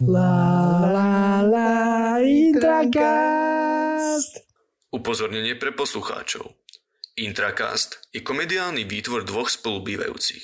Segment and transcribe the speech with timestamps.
[0.00, 3.68] La la la Intracast.
[4.88, 6.56] Upozornenie pre poslucháčov.
[7.20, 10.40] Intracast je komediálny výtvor dvoch spolubývajúcich.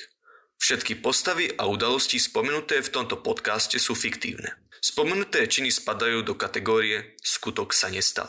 [0.61, 4.61] Všetky postavy a udalosti spomenuté v tomto podcaste sú fiktívne.
[4.85, 8.29] Spomenuté činy spadajú do kategórie skutok sa nestal.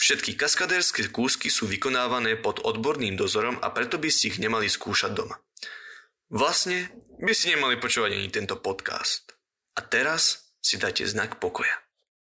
[0.00, 5.12] Všetky kaskadérske kúsky sú vykonávané pod odborným dozorom a preto by ste ich nemali skúšať
[5.12, 5.36] doma.
[6.32, 6.88] Vlastne
[7.20, 9.36] by si nemali počúvať ani tento podcast.
[9.76, 11.74] A teraz si dajte znak pokoja.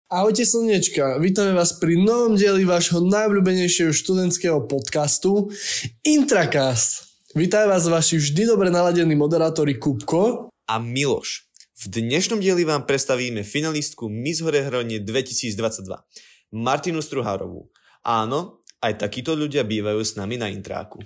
[0.09, 5.52] Ahojte slnečka, vítame vás pri novom dieli vášho najobľúbenejšieho študentského podcastu
[6.00, 7.20] Intracast.
[7.37, 11.52] Vítajú vás vaši vždy dobre naladení moderátori Kupko a Miloš.
[11.84, 15.84] V dnešnom dieli vám predstavíme finalistku Miss Horehronie 2022,
[16.56, 17.69] Martinu Struhárovú.
[18.00, 21.05] Áno, aj takíto ľudia bývajú s nami na intráku.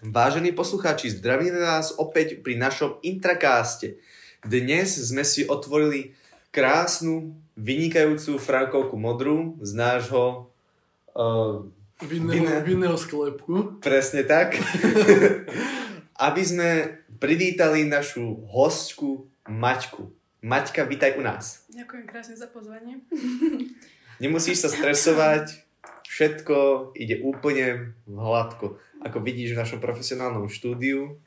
[0.00, 4.00] Vážení poslucháči, zdravíme vás opäť pri našom Intrakáste.
[4.40, 6.16] Dnes sme si otvorili
[6.48, 10.48] krásnu, vynikajúcu frankovku modrú z nášho
[11.12, 11.60] uh,
[12.00, 13.76] vinného, vinného sklepku.
[13.84, 14.56] Presne tak.
[16.26, 16.68] Aby sme
[17.20, 20.08] privítali našu hostku Maťku.
[20.40, 21.68] Maťka, vítaj u nás.
[21.68, 23.04] Ďakujem krásne za pozvanie.
[24.24, 25.52] Nemusíš sa stresovať,
[26.08, 26.56] všetko
[26.96, 28.80] ide úplne hladko.
[29.04, 31.20] Ako vidíš v našom profesionálnom štúdiu.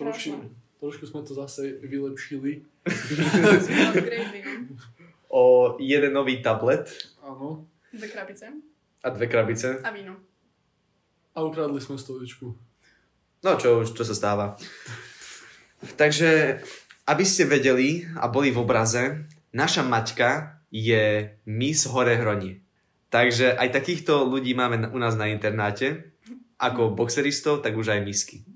[0.00, 0.48] Trošku,
[0.84, 2.68] trošku sme to zase vylepšili.
[5.32, 6.92] o jeden nový tablet.
[7.24, 7.64] Áno.
[7.88, 8.52] Dve krabice.
[9.00, 9.80] A dve krabice.
[9.80, 10.20] A víno.
[11.32, 12.52] A ukradli sme stoličku.
[13.42, 14.46] No čo už, čo sa stáva.
[15.96, 16.60] Takže,
[17.08, 22.60] aby ste vedeli a boli v obraze, naša Maťka je Miss Horehronie.
[23.12, 26.14] Takže aj takýchto ľudí máme u nás na internáte.
[26.58, 28.42] Ako boxeristov, tak už aj misky.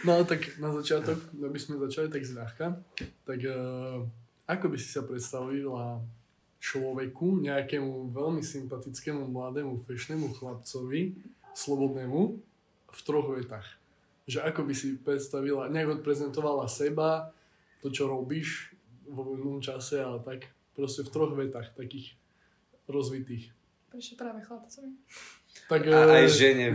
[0.00, 2.80] No tak na začiatok, aby sme začali tak zľahka,
[3.28, 4.00] tak uh,
[4.48, 6.00] ako by si sa predstavila
[6.60, 11.16] človeku, nejakému veľmi sympatickému, mladému, fešnému chlapcovi,
[11.52, 12.20] slobodnému,
[12.90, 13.68] v troch vetách.
[14.28, 17.32] Že ako by si predstavila, nejak odprezentovala seba,
[17.80, 18.72] to, čo robíš
[19.08, 22.16] vo voľnom čase, ale tak proste v troch vetách, takých
[22.88, 23.52] rozvitých.
[23.88, 24.92] Prečo práve chlapcovi?
[25.70, 26.66] Tak, a aj eh, žene.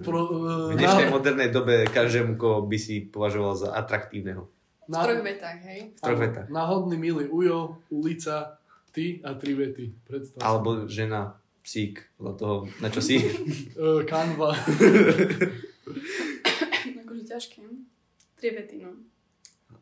[0.00, 1.12] Pro, uh, v dnešnej na...
[1.12, 4.48] modernej dobe každému, koho by si považoval za atraktívneho.
[4.88, 5.04] Na...
[5.04, 5.80] V troch vetách, hej?
[5.92, 6.48] V troch vetách.
[6.48, 8.56] Náhodný milý ujo, ulica,
[8.96, 9.92] ty a tri vety.
[10.08, 13.20] Predstav Alebo žena, psík, podľa toho, na čo si.
[13.76, 14.56] uh, kanva.
[17.04, 17.60] akože ťažké.
[18.40, 18.96] Tri vety, no.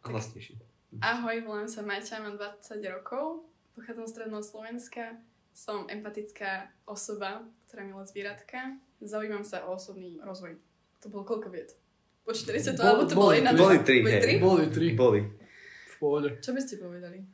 [0.03, 0.59] Hlasnejšie.
[1.03, 3.45] Ahoj, volám sa Maťa, mám 20 rokov,
[3.77, 5.21] pochádzam z Stredného Slovenska,
[5.57, 8.77] som empatická osoba, ktorá milá zvieratka.
[9.01, 10.61] Zaujímam sa o osobný rozvoj.
[11.01, 11.73] To bolo koľko viet?
[12.29, 13.57] Po 40 to, alebo to bolo jedna?
[13.57, 14.33] Boli tri, boli tri?
[14.37, 14.87] Boli tri.
[14.93, 15.21] Boli.
[15.89, 16.37] V pohode.
[16.45, 17.25] Čo by ste povedali?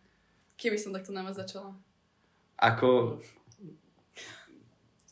[0.55, 1.75] Keby som takto na vás začala?
[2.63, 3.19] Ako...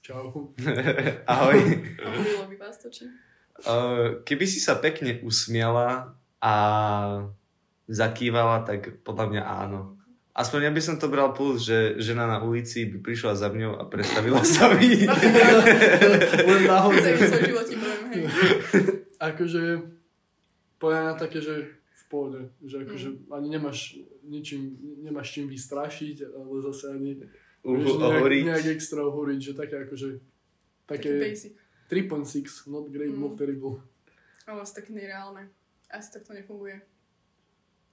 [0.06, 0.54] Čau.
[1.34, 1.58] Ahoj.
[1.98, 3.10] Bylo by vás to, či?
[3.66, 6.54] Uh, keby si sa pekne usmiala a
[7.90, 9.99] zakývala, tak podľa mňa áno.
[10.30, 13.82] Aspoň ja by som to bral plus, že žena na ulici by prišla za mňou
[13.82, 15.02] a predstavila sa mi.
[16.54, 17.10] Len náhodne.
[19.30, 19.62] Akože,
[20.78, 22.40] poviem na také, že v pohode.
[22.62, 23.18] Že akože mm.
[23.36, 27.20] ani nemáš ničím, nemáš čím vystrašiť, ale zase ani
[27.60, 30.08] vieš, nejak, nejak extra uhoriť, že také akože
[30.88, 31.36] také
[31.90, 33.20] 3.6, not great, mm.
[33.20, 33.82] not terrible.
[34.46, 35.50] Ale asi také nereálne.
[35.90, 36.80] Asi tak to nefunguje.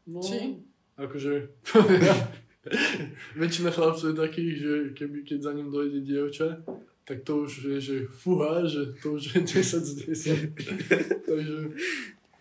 [0.07, 0.63] No, Či?
[0.97, 1.53] Akože,
[3.41, 6.65] väčšina chlapcov je takých, že keby, keď za ním dojde dievča,
[7.07, 10.57] tak to už je, že fuha, že to už je 10 z 10.
[11.29, 11.57] takže...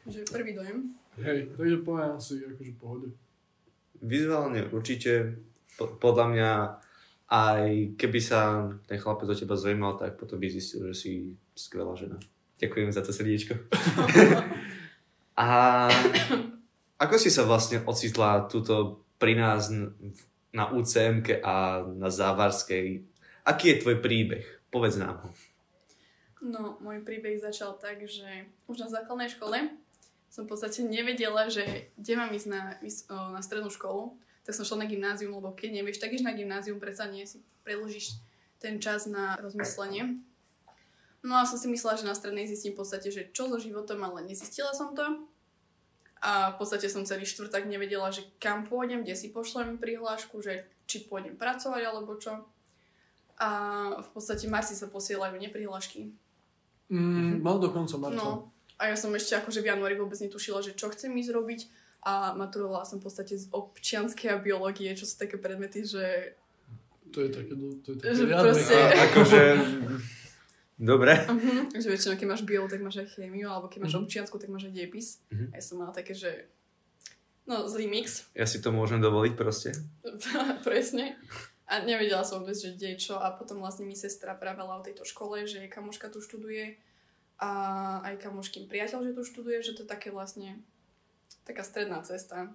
[0.07, 0.97] Že prvý dojem.
[1.23, 3.09] Hej, takže poviem asi akože pohode.
[4.03, 5.39] Vizuálne určite,
[5.79, 6.51] po, podľa mňa
[7.27, 7.63] aj
[7.99, 11.13] keby sa ten chlapec o teba zaujímal, tak potom by zistil, že si
[11.59, 12.19] skvelá žena.
[12.59, 13.55] Ďakujem za to srdiečko.
[15.43, 15.49] a
[16.97, 19.69] ako si sa vlastne ocitla tuto pri nás
[20.53, 23.05] na UCM a na Závarskej?
[23.45, 24.45] Aký je tvoj príbeh?
[24.73, 25.29] Povedz nám ho.
[26.45, 29.73] No, môj príbeh začal tak, že už na základnej škole
[30.29, 32.77] som v podstate nevedela, že kde mám ísť na,
[33.33, 37.09] na strednú školu, tak som šla na gymnázium, lebo keď nevieš, tak na gymnázium, predsa
[37.09, 38.21] nie si preložíš
[38.61, 40.21] ten čas na rozmyslenie.
[41.27, 43.99] No a som si myslela, že na strednej zistím v podstate, že čo so životom,
[44.07, 45.27] ale nezistila som to.
[46.19, 50.65] A v podstate som celý štvrtak nevedela, že kam pôjdem, kde si pošlem prihlášku, že
[50.85, 52.41] či pôjdem pracovať alebo čo.
[53.37, 53.49] A
[54.01, 56.09] v podstate Marci sa posielajú neprihlášky.
[56.89, 58.17] Mm, mal dokonca Marca.
[58.17, 61.61] No, a ja som ešte akože v januári vôbec netušila, že čo chcem ísť robiť.
[62.01, 66.39] a maturovala som v podstate z občianskej a biológie, čo sú také predmety, že
[67.11, 68.45] To je také, do- to je také Že riadne.
[68.47, 69.41] proste- A, akože...
[70.77, 71.17] Dobre.
[71.25, 71.73] Uh-huh.
[71.73, 74.03] Že väčšinou, keď máš bio, tak máš aj chémiu, alebo keď máš Mhm.
[74.05, 75.09] občiansku, tak máš aj dejepis.
[75.33, 75.47] Mhm.
[75.51, 76.53] A ja som mala také, že
[77.49, 79.73] no, zlý mix, Ja si to môžem dovoliť proste.
[80.69, 81.17] presne.
[81.67, 85.03] A nevedela som vôbec, že kde čo a potom vlastne mi sestra pravela o tejto
[85.03, 86.79] škole, že jej kamoška tu študuje
[87.41, 87.51] a
[88.07, 90.63] aj kamoškým priateľ, že tu študuje, že to je také vlastne
[91.43, 92.55] taká stredná cesta.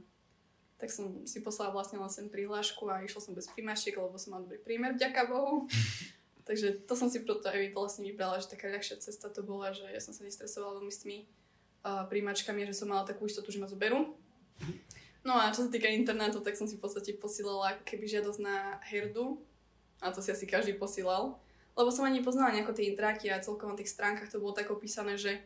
[0.80, 4.34] Tak som si poslala vlastne len sem prihlášku a išla som bez príjmačiek, lebo som
[4.34, 5.66] mala dobrý prímer, vďaka Bohu.
[6.46, 9.86] Takže to som si preto aj vlastne vybrala, že taká ľahšia cesta to bola, že
[9.86, 11.18] ja som sa nestresovala veľmi s tými
[11.86, 14.18] uh, príjmačkami, že som mala takú istotu, že ma zoberú.
[15.22, 18.40] No a čo sa týka internátu, tak som si v podstate posílala ako keby žiadosť
[18.42, 19.38] na herdu.
[20.02, 21.38] A to si asi každý posílal.
[21.78, 24.74] Lebo som ani nepoznala nejako tie intráky a celkovo na tých stránkach to bolo tak
[24.74, 25.40] opísané, že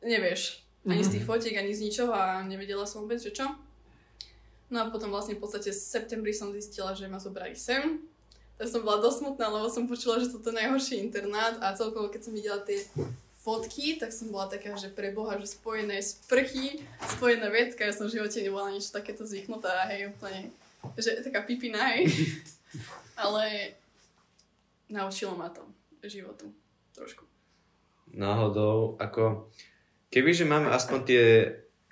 [0.00, 3.48] nevieš ani z tých fotiek, ani z ničoho a nevedela som vôbec, že čo.
[4.68, 8.04] No a potom vlastne v podstate v septembri som zistila, že ma zobrali sem.
[8.54, 12.06] Tak som bola dosť smutná, lebo som počula, že toto je najhorší internát a celkovo
[12.06, 12.86] keď som videla tie
[13.42, 16.80] fotky, tak som bola taká, že pre Boha, že spojené sprchy,
[17.18, 20.48] spojené vecka, ja som v živote nebola niečo takéto zvyknutá, hej, úplne,
[20.96, 22.08] že taká pipina, hej.
[23.20, 23.76] Ale
[24.88, 25.60] naučilo ma to
[26.04, 26.48] životu,
[26.96, 27.24] trošku.
[28.14, 29.50] Náhodou, ako...
[30.08, 31.24] Kebyže máme aspoň tie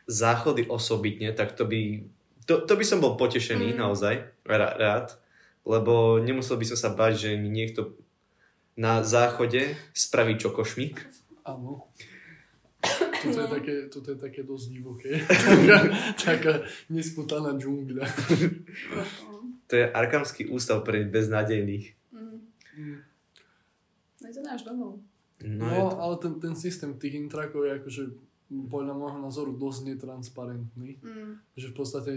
[0.07, 2.07] záchody osobitne, tak to by...
[2.47, 3.79] To, to by som bol potešený, Mm.
[3.83, 4.15] naozaj,
[4.47, 5.19] rá- rád,
[5.63, 7.95] lebo nemusel by som sa bať, že mi niekto
[8.75, 10.97] na záchode spraví čokošmík.
[11.45, 11.87] Áno.
[13.23, 13.47] Toto je No.
[13.47, 15.11] také, toto je také dosť divoké.
[15.47, 15.79] taká,
[16.19, 16.53] taká
[16.89, 18.07] nesputaná džungľa.
[19.71, 21.97] To je Arkamský ústav pre beznádejných.
[22.13, 23.01] Mm.
[24.21, 25.01] No je to náš domov.
[25.41, 25.97] No, No, to...
[25.97, 28.03] ale ten, ten systém tých intrakov je akože
[28.69, 31.01] podľa môjho názoru dosť netransparentný.
[31.01, 31.41] Mm.
[31.57, 32.11] Že v podstate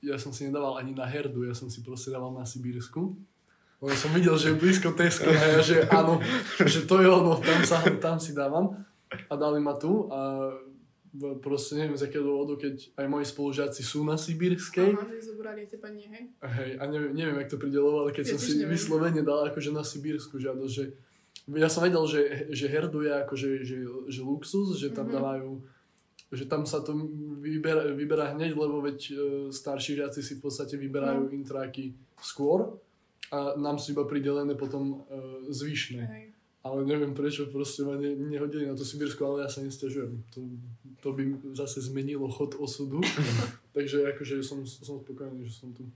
[0.00, 3.16] ja som si nedával ani na herdu, ja som si proste dával na Sibírsku.
[3.76, 6.16] Lebo som videl, že je blízko Tesco a ja, že áno,
[6.64, 8.72] že to je ono, tam, sa, tam si dávam.
[9.28, 10.48] A dali ma tu a
[11.40, 15.64] proste neviem z akého dôvodu, keď aj moji spolužiaci sú na Sibírskej, Aha, že zobrali
[15.64, 16.24] teba nie, hej?
[16.44, 18.76] Hej, a neviem, neviem, jak to pridelovalo, ale keď Ja som si neviem.
[18.76, 20.84] vyslovene dal akože na Sibírsku žiadosť, že
[21.48, 22.20] ja som vedel, že,
[22.50, 23.76] že herdu je akože že,
[24.08, 25.14] že luxus, že tam Mhm.
[25.14, 25.50] dávajú
[26.26, 26.90] že tam sa to
[27.38, 29.14] vyberá, vyberá hneď, lebo veď e,
[29.46, 31.30] starší žiaci si v podstate vyberajú No.
[31.30, 32.82] intráky skôr
[33.30, 35.16] a nám sú iba pridelené potom e,
[35.54, 36.02] zvyšné.
[36.02, 36.24] hej.
[36.66, 40.18] Ale neviem prečo proste ma ne, nehodili na to Sibírsko, ale ja sa nestiažujem.
[40.34, 40.38] To,
[40.98, 41.22] to by
[41.54, 42.98] zase zmenilo chod osudu.
[43.78, 45.86] Takže akože som, som spokojný, že som tu.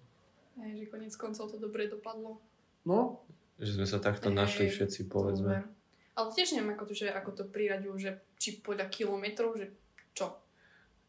[0.63, 2.39] Hej, že konec koncov to dobre dopadlo.
[2.87, 3.27] No,
[3.61, 5.61] Že sme sa takto Hej, našli všetci, povedzme.
[5.61, 5.69] Dobre.
[6.17, 8.11] Ale tiež neviem, ako to, že, ako to priraďujú, že
[8.41, 9.73] či podľa kilometrov, že
[10.17, 10.37] čo?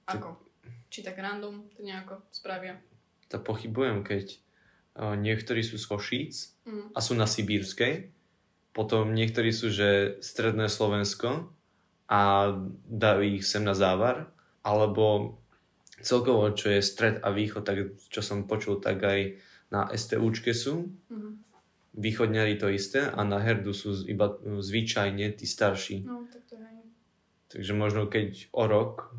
[0.07, 0.36] Ako?
[0.92, 2.80] Či tak random to nejako spravia.
[3.31, 4.36] To pochybujem, keď
[5.00, 6.94] uh, niektorí sú z Košíc Mm.
[6.94, 8.13] a sú na Sibírskej,
[8.71, 11.50] potom niektorí sú, že stredné Slovensko
[12.06, 12.53] a
[12.86, 14.30] dajú ich sem na závar,
[14.62, 15.36] alebo
[16.06, 19.42] celkovo, čo je stred a východ, tak čo som počul, tak aj
[19.74, 21.50] na STUčke sú, Mhm.
[21.93, 26.01] Východňari to isté a na herdu sú iba uh, zvyčajne tí starší.
[26.01, 26.88] No, tak to hej.
[27.49, 29.11] Takže možno keď o rok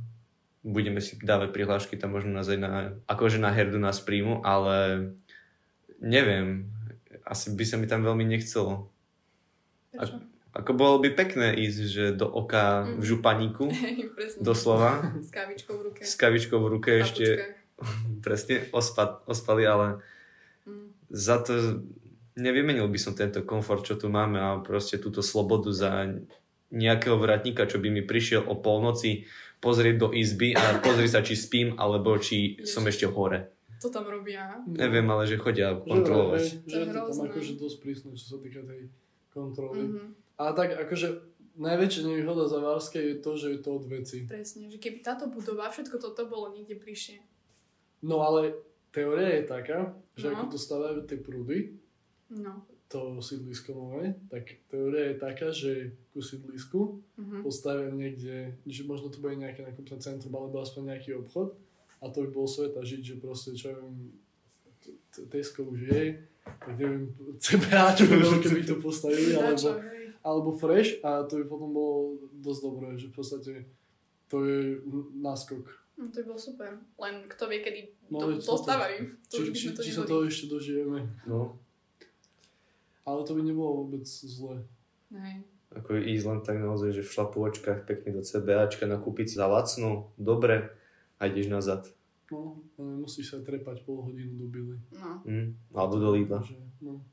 [0.62, 2.70] budeme si dávať prihlášky, tam možno nás aj na,
[3.04, 5.10] akože na herdu nás príjmu, ale
[5.98, 6.70] neviem,
[7.22, 8.88] asi by sa mi tam veľmi nechcelo.
[9.90, 10.22] Prečo?
[10.52, 13.02] Ako bolo by pekné ísť, že do oka v Mm.
[13.02, 14.40] županíku, Hej, presne.
[14.40, 16.00] doslova, S kávičkou v ruke.
[16.02, 17.26] s kavičkou v ruke v ešte
[18.24, 20.00] presne ospa, ospali, ale
[20.62, 20.94] Mm.
[21.10, 21.82] za to
[22.34, 26.08] nevymenil by som tento komfort, čo tu máme a proste túto slobodu za
[26.68, 31.34] nejakého vratníka, čo by mi prišiel o polnoci pozrieť do izby a pozrieť sa, či
[31.34, 32.66] spím, alebo či Ježiš.
[32.66, 33.52] som ešte hore.
[33.78, 34.62] To tam robia.
[34.64, 36.40] Neviem, ale že chodia Že, kontrolovať.
[36.40, 37.24] že je to tam hrozné.
[37.28, 38.80] akože dosť prísne, čo sa týka tej
[39.28, 39.80] kontroly.
[39.84, 40.06] Mhm.
[40.36, 41.08] A tak akože
[41.54, 44.16] najväčšia nevýhoda Zavárskej je to, že je to od veci.
[44.24, 47.20] Presne, že keby táto budova, všetko toto bolo niekde bližšie.
[48.00, 48.56] No ale
[48.88, 49.78] teória je taká,
[50.16, 50.34] že No.
[50.34, 51.76] ako to stavajú tie prúdy,
[52.32, 52.64] No.
[52.88, 57.40] to sídlisko nové, tak teória je taká, že ku sídlisku Mhm.
[57.40, 61.56] postavia niekde, že možno to bude nejaké nakupné centrum, alebo aspoň nejaký obchod
[62.00, 64.12] a to by bol sveta žiť, že proste, čo viem,
[65.30, 66.04] Tesco už je,
[66.44, 67.08] tak neviem,
[67.44, 69.68] CBAčko veľké by to postavili, alebo,
[70.20, 73.52] alebo Fresh a to by potom bolo dosť dobré, že v podstate
[74.28, 74.80] to je
[75.16, 75.64] náskok.
[75.96, 76.76] No, to by bolo super.
[76.98, 77.80] Len kto vie, kedy
[78.12, 78.40] No, to.
[79.32, 81.08] To Či, by či, to či sa toho ešte dožijeme.
[81.24, 81.56] No.
[83.02, 84.62] Ale to by nebolo vôbec zlé.
[85.10, 85.42] Hej.
[85.72, 90.70] Ako ísť len tak naozaj, že v šlapovačkách pekne do CBAčka nakúpiť za lacno, dobre,
[91.16, 91.82] a ideš nazad.
[92.32, 94.76] No, a nemusíš sa trepať pol hodinu do bily.
[94.96, 95.20] No.
[95.28, 96.40] Mm, alebo do Lidla.
[96.80, 97.04] No.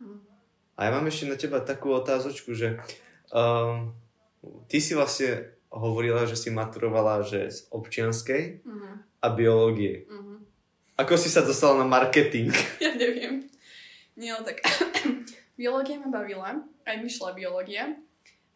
[0.00, 0.20] Hm.
[0.76, 2.80] A ja mám ešte na teba takú otázočku, že
[3.32, 3.92] um,
[4.68, 8.96] ty si vlastne hovorila, že si maturovala že z občianskej Uh-huh.
[9.20, 10.08] a biológie.
[10.08, 10.40] Uh-huh.
[10.96, 12.52] Ako si sa dostala na marketing?
[12.84, 13.44] Ja neviem.
[14.16, 14.62] Nie, no tak
[15.60, 17.94] biológia ma bavila, aj mi šla biológia,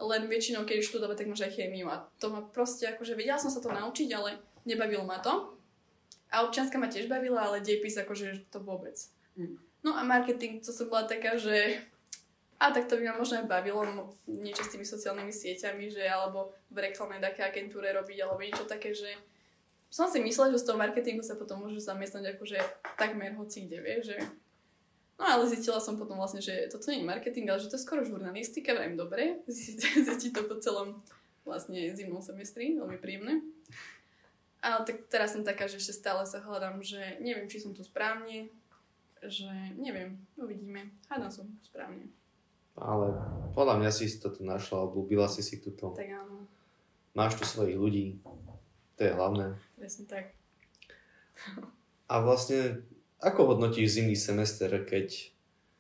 [0.01, 3.53] len väčšinou, keď študovať, tak možno aj chémiu a to ma proste, akože vedela som
[3.53, 5.55] sa to naučiť, ale nebavilo ma to.
[6.35, 8.99] A občianska ma tiež bavila, ale dejpis akože to vôbec.
[9.39, 9.55] Mm.
[9.87, 11.79] No a marketing, to som bola taká, že
[12.59, 16.09] a tak to by ma možno aj bavilo mo- niečo s tými sociálnymi sieťami, že
[16.09, 19.13] alebo v reklamnej také agentúre robiť, alebo niečo také, že
[19.93, 22.59] som si myslela, že z toho marketingu sa potom môžu zamestnať akože
[22.99, 24.17] takmer hoci kde, vieš, že
[25.15, 27.87] No ale zistila som potom vlastne, že toto nie je marketing, ale že to je
[27.87, 29.47] skoro žurnalistika, vrajím dobre,
[30.09, 31.01] zistiť to po celom
[31.47, 33.45] vlastne zimnom semestri, veľmi príjemné.
[34.65, 37.85] Ale tak teraz som taká, že ešte stále sa hľadám, že neviem, či som tu
[37.85, 38.49] správne,
[39.21, 40.89] že neviem, uvidíme.
[41.07, 42.09] Hádam som správne.
[42.75, 43.15] Ale
[43.55, 45.95] podľa mňa si to tu našla, obľúbila si si tuto.
[45.95, 46.49] Tak áno,
[47.15, 48.19] Máš tu svojich ľudí,
[48.99, 49.55] to je hlavné.
[49.79, 50.35] presne tak.
[52.11, 52.83] A vlastne,
[53.25, 55.33] ako hodnotíš zimný semester, keď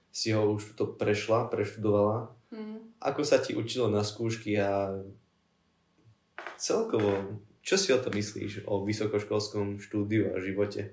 [0.08, 2.32] si ho už to prešla, preštudovala?
[2.48, 2.96] Hm.
[3.04, 4.96] Ako sa ti učilo na skúšky a
[6.56, 10.88] celkovo, čo si o to myslíš, o vysokoškolskom štúdiu a živote?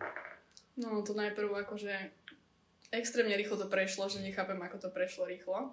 [0.76, 1.94] No to najprv akože
[2.92, 5.72] extrémne rýchlo to prešlo, že nechápem, ako to prešlo rýchlo.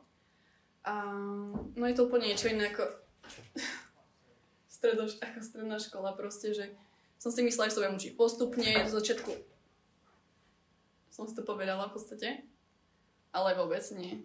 [0.87, 0.95] A
[1.75, 2.87] no je to úplne niečo iné ako,
[4.79, 6.71] stredoš, ako stredná škola proste, že
[7.19, 9.58] som si myslela, že sa budem učiť postupne, do začiatku
[11.19, 12.29] som si to povedala v podstate,
[13.35, 14.23] ale vôbec nie.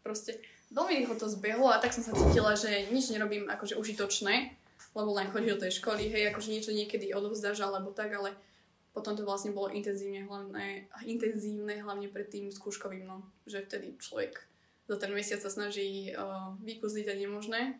[0.00, 0.40] Proste
[0.72, 4.56] veľmi rýchlo to zbehlo a tak som sa cítila, že nič nerobím akože užitočné,
[4.96, 8.32] lebo len chodíš do tej školy, hej, akože niečo niekedy odovzdáš alebo tak, ale
[8.96, 13.20] potom to vlastne bolo intenzívne, hlavne, intenzívne hlavne pred tým skúškovým, no.
[13.44, 14.40] Že vtedy človek
[14.88, 17.76] za ten mesiac sa snaží uh, vykúzliť a nemožné.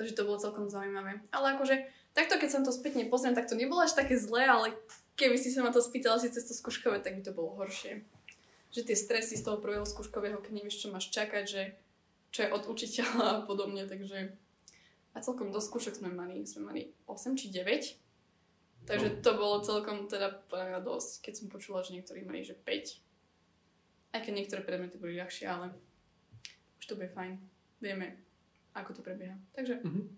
[0.00, 1.20] Takže to bolo celkom zaujímavé.
[1.28, 1.84] Ale akože
[2.16, 4.72] takto, keď sa to spätne pozriem, tak to nebolo až také zlé, ale
[5.20, 8.00] keby si sa ma to spýtala si cez to skúškové, tak by to bolo horšie.
[8.72, 11.62] Že tie stresy z toho prvého skúškového, keď nevieš, čo máš čakať, že
[12.32, 14.32] čo je od učiteľa a podobne, takže
[15.10, 18.86] a celkom do skúšok sme mali, sme mali 8 či 9.
[18.86, 24.16] Takže to bolo celkom teda podľa dosť, keď som počula, že niektorí mali, že 5.
[24.16, 25.74] Aj keď niektoré predmety boli ľahšie, ale
[26.80, 27.36] už to bude fajn.
[27.82, 28.22] Vieme,
[28.72, 29.36] ako to prebieha.
[29.52, 30.16] Takže Mhm.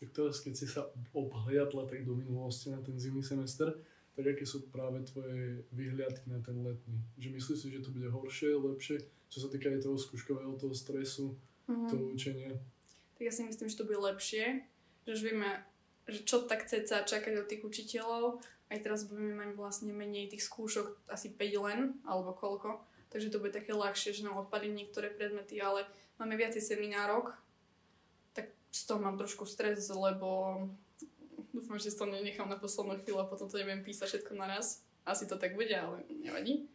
[0.00, 3.76] Tak teraz, keď si sa obhliadla tak do minulosti na ten zimný semester,
[4.20, 7.00] tak aké sú práve tvoje vyhliadky na ten letný?
[7.16, 9.00] Že myslíš si, že to bude horšie, lepšie,
[9.32, 11.34] čo sa týka aj toho skúškového, toho stresu,
[11.66, 11.88] mhm.
[11.88, 12.52] toho učenia?
[13.20, 14.64] tak ja si myslím, že to bude lepšie.
[15.04, 15.60] Že už vieme,
[16.08, 18.40] že čo tak sa čakať od tých učiteľov.
[18.72, 22.80] Aj teraz budeme mať vlastne menej tých skúšok, asi 5 len, alebo koľko.
[23.12, 25.84] Takže to bude také ľahšie, že nám odpadli niektoré predmety, ale
[26.16, 27.36] máme viacej seminárok,
[28.32, 30.64] tak z toho mám trošku stres, lebo
[31.54, 34.82] dúfam, že to nenechám na poslednú chvíľu a potom to neviem písať všetko naraz.
[35.04, 36.70] Asi to tak bude, ale nevadí.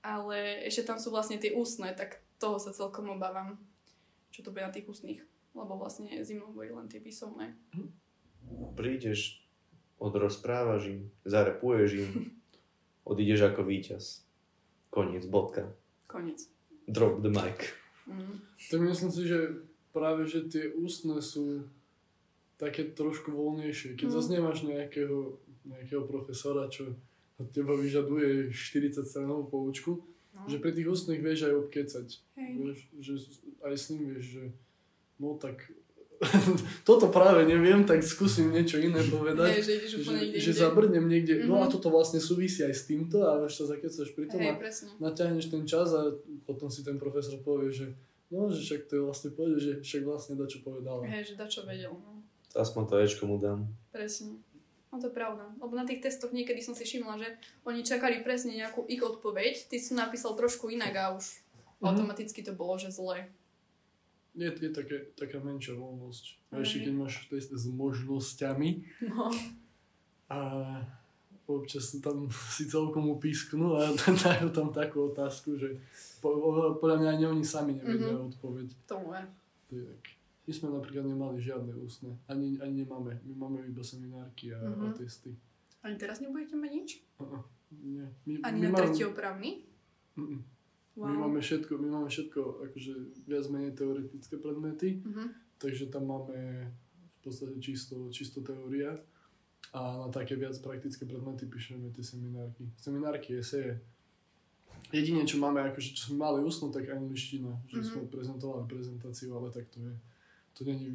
[0.00, 3.60] Ale ešte tam sú vlastne tie ústne, tak toho sa celkom obávam,
[4.32, 5.20] čo to bude na tých ústnych.
[5.52, 7.52] Lebo vlastne zimou boli len tie písomné.
[8.78, 9.44] Prídeš,
[10.00, 12.10] odrozprávaš im, zarepuješ im,
[13.10, 14.24] odídeš ako víťaz.
[14.88, 15.70] Koniec, bodka.
[16.08, 16.48] Koniec.
[16.88, 17.70] Drop the mic.
[18.08, 18.42] Mm.
[18.72, 19.38] Tak myslím si, že
[19.94, 21.66] práve, že tie ústne sú
[22.60, 23.96] také trošku voľnejšie.
[23.96, 24.14] Keď Mm.
[24.14, 26.92] zase nemáš nejakého, nejakého profesora, čo
[27.34, 30.44] od teba vyžaduje 40 stranovú poučku, No.
[30.46, 32.06] že pri tých ústnych vieš aj obkecať.
[32.36, 32.50] Hej.
[32.54, 33.12] Vieš, že
[33.60, 34.44] aj s ním vieš, že
[35.16, 35.72] no tak
[36.84, 39.50] toto práve neviem, tak skúsim niečo iné povedať.
[39.50, 40.60] Hej, že ideš že, niekde že inde.
[40.60, 41.72] zabrdnem niekde, no a Mhm.
[41.72, 44.88] toto vlastne súvisí aj s týmto a až sa zakecaš pri tom Hej, a presne.
[44.98, 46.12] natiahneš ten čas a
[46.44, 47.96] potom si ten profesor povie, že
[48.28, 51.02] no, že však to je vlastne povede, že však vlastne da čo povedala.
[51.02, 51.90] Hej, že dačo vedel.
[51.90, 52.19] No.
[52.52, 53.66] Aspoň to Ečko mu dám.
[53.90, 54.38] Presne.
[54.88, 55.46] No to je pravda.
[55.56, 57.28] Lebo na tých testoch niekedy som si všimla, že
[57.62, 61.26] oni čakali presne nejakú ich odpoveď, ty si napísal trošku inak a už
[61.78, 61.86] Mhm.
[61.86, 63.30] automaticky to bolo, že zle.
[64.32, 66.24] Je, je také, taká menšia voľnosť.
[66.50, 66.62] A Hej.
[66.62, 68.68] ešte keď máš test s možnosťami
[69.08, 69.30] No.
[70.28, 70.38] a
[71.46, 73.90] občas tam si celkom upísknú a
[74.24, 75.78] dajú tam takú otázku, že
[76.18, 76.34] po,
[76.76, 78.26] podľa mňa ani oni sami nevedia Mhm.
[78.28, 78.66] odpoveď.
[78.86, 79.26] Tomu ver.
[79.66, 80.02] To je tak.
[80.50, 82.18] My sme napríklad nemali žiadne ústne.
[82.26, 83.22] Ani, ani nemáme.
[83.22, 84.98] My máme iba seminárky a, a Mhm.
[84.98, 85.30] testy.
[85.80, 86.88] Ani teraz nebudete mať nič?
[87.16, 87.38] Uh-uh.
[87.72, 88.10] Nie.
[88.26, 89.62] My, Ani my na máme- tretí opravný?
[90.18, 90.42] Mm-mm.
[90.92, 91.06] Wow.
[91.06, 92.92] My máme všetko, my máme všetko akože
[93.24, 95.24] viac menej teoretické predmety, Mhm.
[95.56, 96.66] takže tam máme
[97.08, 98.98] v podstate čisto, čisto teória.
[99.70, 102.66] A na také viac praktické predmety píšeme tie seminárky.
[102.76, 103.78] Seminárky, eseje.
[104.90, 107.54] Jedine, čo máme, akože, čo sme mali usnúť, tak angličtina.
[107.68, 107.86] Že Mhm.
[107.86, 109.94] sme prezentovali prezentáciu, ale tak to je.
[110.54, 110.92] To není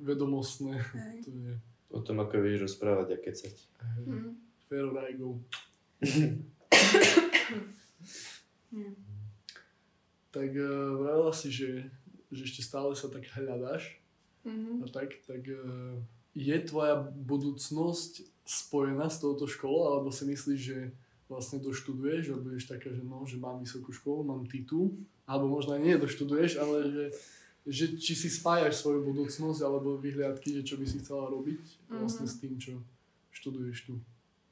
[0.00, 0.78] vedomostné.
[0.78, 1.24] Hej.
[1.24, 1.52] To je
[1.92, 3.54] O tom, ako vieš rozprávať a kecať.
[3.54, 4.30] hej, Mhm.
[4.64, 5.44] fair rajgov.
[8.72, 8.88] Nie.
[10.32, 11.92] Tak uh, vravela si, že,
[12.32, 14.00] že ešte stále sa tak hľadáš.
[14.48, 14.80] Mhm.
[14.82, 16.00] A tak, tak uh,
[16.32, 20.78] je tvoja budúcnosť spojená s touto školou, alebo si myslíš, že
[21.28, 25.76] vlastne doštuduješ a budeš taká, že no, že mám vysokú školu, mám titul, alebo možno
[25.76, 27.04] aj nie doštuduješ, ale že,
[27.62, 32.26] že či si spájaš svoju budúcnosť alebo vyhliadky, že čo by si chcela robiť vlastne
[32.26, 32.32] Mhm.
[32.32, 32.72] s tým, čo
[33.30, 33.92] študuješ tu.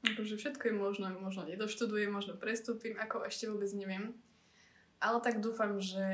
[0.00, 4.16] Akože všetko je možno, možno nedoštudujem, možno prestúpim, ako ešte vôbec neviem.
[4.96, 6.06] Ale tak dúfam, že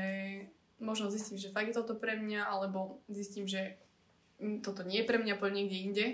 [0.79, 3.79] možno zistím, že fakt je toto pre mňa, alebo zistím, že
[4.61, 6.05] toto nie je pre mňa, poď niekde inde.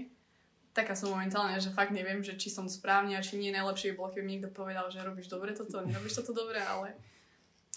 [0.74, 4.10] Taká som momentálne, že fakt neviem, že či som správne a či nie najlepšie bolo,
[4.10, 6.98] keby mi niekto povedal, že robíš dobre toto, nerobíš toto dobre, ale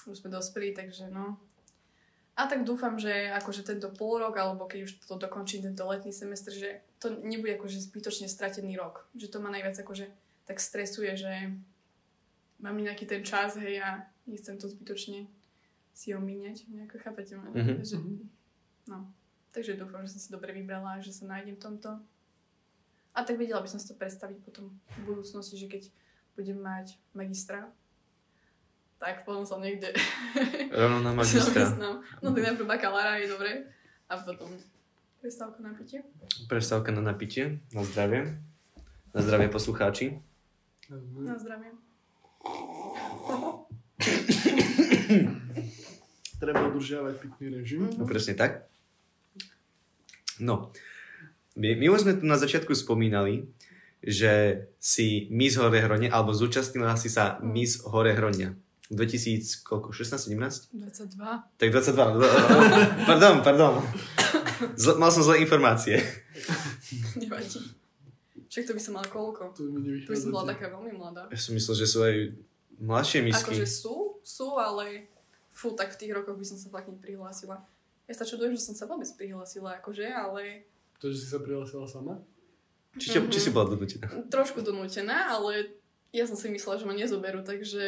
[0.09, 1.37] už sme dospeli, takže no.
[2.37, 6.13] A tak dúfam, že akože tento pol rok, alebo keď už to dokončím, tento letný
[6.13, 9.09] semestr, že to nebude akože zbytočne stratený rok.
[9.17, 10.13] Že to ma najviac akože
[10.45, 11.33] tak stresuje, že
[12.61, 15.25] mám nejaký ten čas, hej, a nechcem to zbytočne
[15.97, 17.49] si ho míňať, nejako chápete ma?
[17.57, 17.81] Mhm.
[17.81, 17.97] Že,
[18.93, 19.09] no.
[19.57, 21.97] Takže dúfam, že som si dobre vybrala, že sa nájdem v tomto.
[23.17, 25.89] A tak vedela by som si to predstaviť potom v budúcnosti, že keď
[26.37, 27.73] budem mať magistra,
[28.97, 29.93] tak potom som niekde
[30.73, 31.69] Rovno na magistra.
[32.23, 33.67] No tak najprv bakalára je dobre.
[34.07, 34.49] A potom
[35.21, 36.01] prestávka na pitie.
[36.49, 37.59] Prestávka na napitie.
[37.75, 38.39] Na zdravie.
[39.13, 40.21] Na zdravie poslucháči.
[40.89, 41.71] Na zdravie.
[46.41, 47.89] Treba udržiavať pitný režim.
[47.97, 48.69] No presne tak.
[50.37, 50.69] No,
[51.57, 53.49] my, my už sme tu na začiatku spomínali,
[54.05, 58.53] že si Miss Horehronia, alebo zúčastnila si sa Miss Horehronia.
[58.89, 60.71] 2000, koľko, 16, 17?
[60.71, 61.59] 22.
[61.59, 62.23] Tak 22.
[63.11, 63.75] Pardon, pardon.
[64.75, 65.99] Zl- mal som zlé informácie.
[67.17, 67.61] Nevadí.
[68.47, 69.53] Však to by som mala koľko?
[69.53, 69.63] To
[70.07, 71.27] To by som bola taká veľmi mladá.
[71.29, 72.15] Ja som myslel, že sú aj
[72.79, 73.53] mladšie misky.
[73.53, 75.11] Akože sú, sú, ale
[75.51, 77.59] fú, tak v tých rokoch by som sa fakt neprihlásila.
[78.07, 80.63] Ja sa čudujem, že som sa vôbec prihlásila, akože, ale
[80.97, 82.23] To, že si sa prihlásila sama?
[82.97, 83.53] Či, či, či si Mhm.
[83.53, 84.07] bola donútená?
[84.31, 85.75] trošku donútená, ale
[86.09, 87.85] ja som si myslela, že ma nezoberú, takže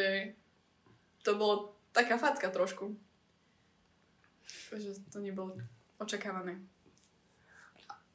[1.21, 1.55] to bolo
[1.91, 2.95] taká facka trošku.
[4.69, 5.57] Takže to nebolo
[5.97, 6.57] očakávané.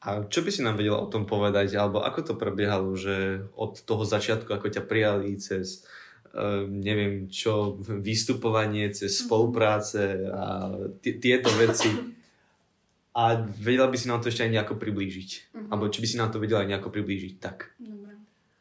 [0.01, 3.81] A čo by si nám vedela o tom povedať, alebo ako to prebiehalo, že od
[3.81, 5.89] toho začiatku, ako ťa prijali cez
[6.31, 9.21] uh, neviem čo, vystupovanie, cez Mhm.
[9.23, 10.45] spolupráce a
[11.01, 11.89] t- tieto veci.
[13.15, 15.31] A vedela by si nám to ešte aj nejako priblížiť.
[15.55, 15.69] Mhm.
[15.71, 17.73] Alebo či by si nám to vedela aj nejako priblížiť, tak.
[17.79, 18.04] Dobre.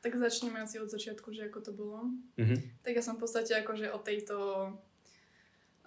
[0.04, 2.12] Tak začneme asi od začiatku, že ako to bolo.
[2.36, 2.84] Mhm.
[2.84, 4.36] Tak ja som v podstate akože o tejto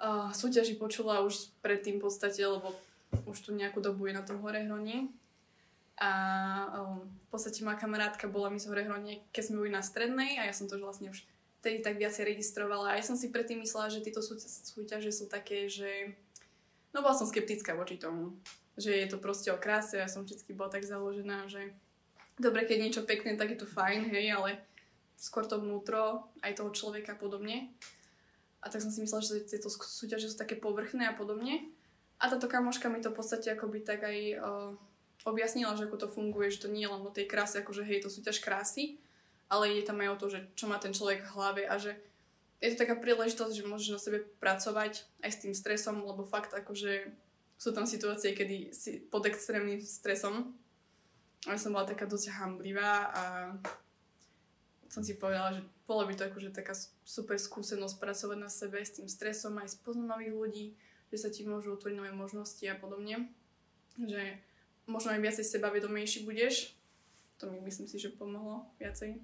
[0.01, 2.73] uh, súťaži počula už predtým v podstate, lebo
[3.29, 5.13] už tu nejakú dobu je na tom Horehroní.
[5.97, 6.11] A
[6.77, 10.49] um, v podstate moja kamarátka bola mi z Horehronie, keď sme boli na strednej a
[10.49, 11.25] ja som to vlastne už
[11.61, 12.93] vtedy tak viacej registrovala.
[12.93, 16.17] A ja som si predtým myslela, že tieto súťa- súťaže sú také, že...
[16.93, 18.37] No bola som skeptická voči tomu.
[18.77, 19.97] Že je to proste o kráse.
[19.97, 21.73] Ja som vždy bola tak založená, že
[22.41, 24.61] dobre, keď je niečo pekné, tak je to fajn, hej, ale
[25.17, 27.73] skôr to vnútro, aj toho človeka a podobne.
[28.61, 31.71] A tak som si myslela, že tieto súťaže sú také povrchné a podobne.
[32.17, 34.73] A táto kamoška mi to v podstate akoby tak aj uh,
[35.29, 38.05] objasnila, že ako to funguje, že to nie je len o tej kráse, akože hej,
[38.05, 38.97] to súťaž krásy,
[39.53, 41.99] ale ide tam aj o to, že čo má ten človek v hlave a že
[42.61, 46.57] je to taká príležitosť, že môžeš na sebe pracovať aj s tým stresom, lebo fakt
[46.57, 47.13] akože
[47.61, 50.57] sú tam situácie, kedy si pod extrémnym stresom.
[51.47, 53.23] A som bola taká dosť hamblivá a
[54.91, 56.75] som si povedala, že bolo by to akože taká
[57.07, 60.67] super skúsenosť pracovať na sebe s tým stresom, aj spoznať nových ľudí,
[61.15, 63.31] že sa ti môžu otvoriť nové možnosti a podobne.
[63.95, 64.43] Že
[64.91, 66.75] možno aj viacej sebavedomejší budeš.
[67.39, 69.21] To mi myslím si, že pomohlo viacej.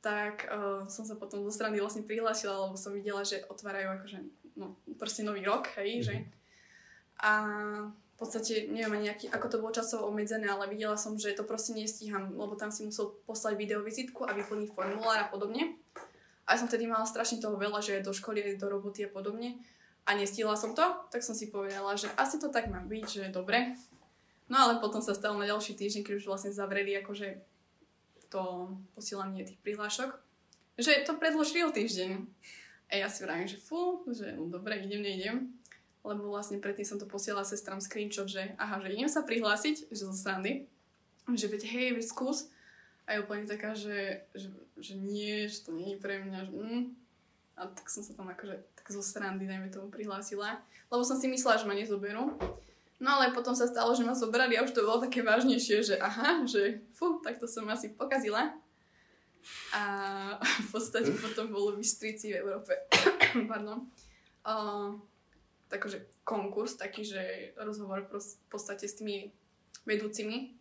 [0.00, 4.18] Tak uh, som sa potom zo strany vlastne prihlásila, lebo som videla, že otvárajú akože,
[4.56, 6.16] no, proste nový rok, hej, že.
[7.20, 7.32] A
[8.20, 11.40] v podstate neviem ani nejaký, ako to bolo časovo obmedzené, ale videla som, že to
[11.40, 15.80] proste nestíham, lebo tam si musel poslať videovizitku a vyplniť formulár a podobne.
[16.44, 19.56] A ja som vtedy mala strašne toho veľa, že do školy, do roboty a podobne.
[20.04, 23.24] A nestihla som to, tak som si povedala, že asi to tak má byť, že
[23.32, 23.72] dobre.
[24.52, 27.40] No ale potom sa stalo na ďalší týždeň, keď už vlastne zavreli akože
[28.28, 30.12] to posielanie tých prihlášok,
[30.76, 32.20] že to predložili o týždeň.
[32.90, 35.36] A ja si vravím, že fú, že no dobre, idem, neidem.
[36.00, 40.08] Lebo vlastne predtým som to posielala sestram screenshot, že aha, že idem sa prihlásiť, že
[40.08, 40.64] zo srandy.
[41.28, 42.48] A že veď hej, veď skús.
[43.04, 44.48] A je úplne taká, že, že,
[44.80, 46.82] že nie, že to nie je pre mňa, že mm.
[47.60, 50.64] A tak som sa tam akože tak zo srandy, dajme tomu, prihlásila.
[50.88, 52.40] Lebo som si myslela, že ma nezoberú.
[53.00, 55.96] No ale potom sa stalo, že ma zobrali a už to bolo také vážnejšie, že
[55.96, 58.52] aha, že fú, tak to som asi pokazila.
[59.72, 59.82] A
[60.40, 62.76] v podstate potom bolo v Bystrici v Európe.
[63.50, 63.88] Pardon.
[64.44, 65.00] Uh,
[65.70, 69.30] takže konkurs, taký, že rozhovor v podstate s tými
[69.86, 70.58] vedúcimi.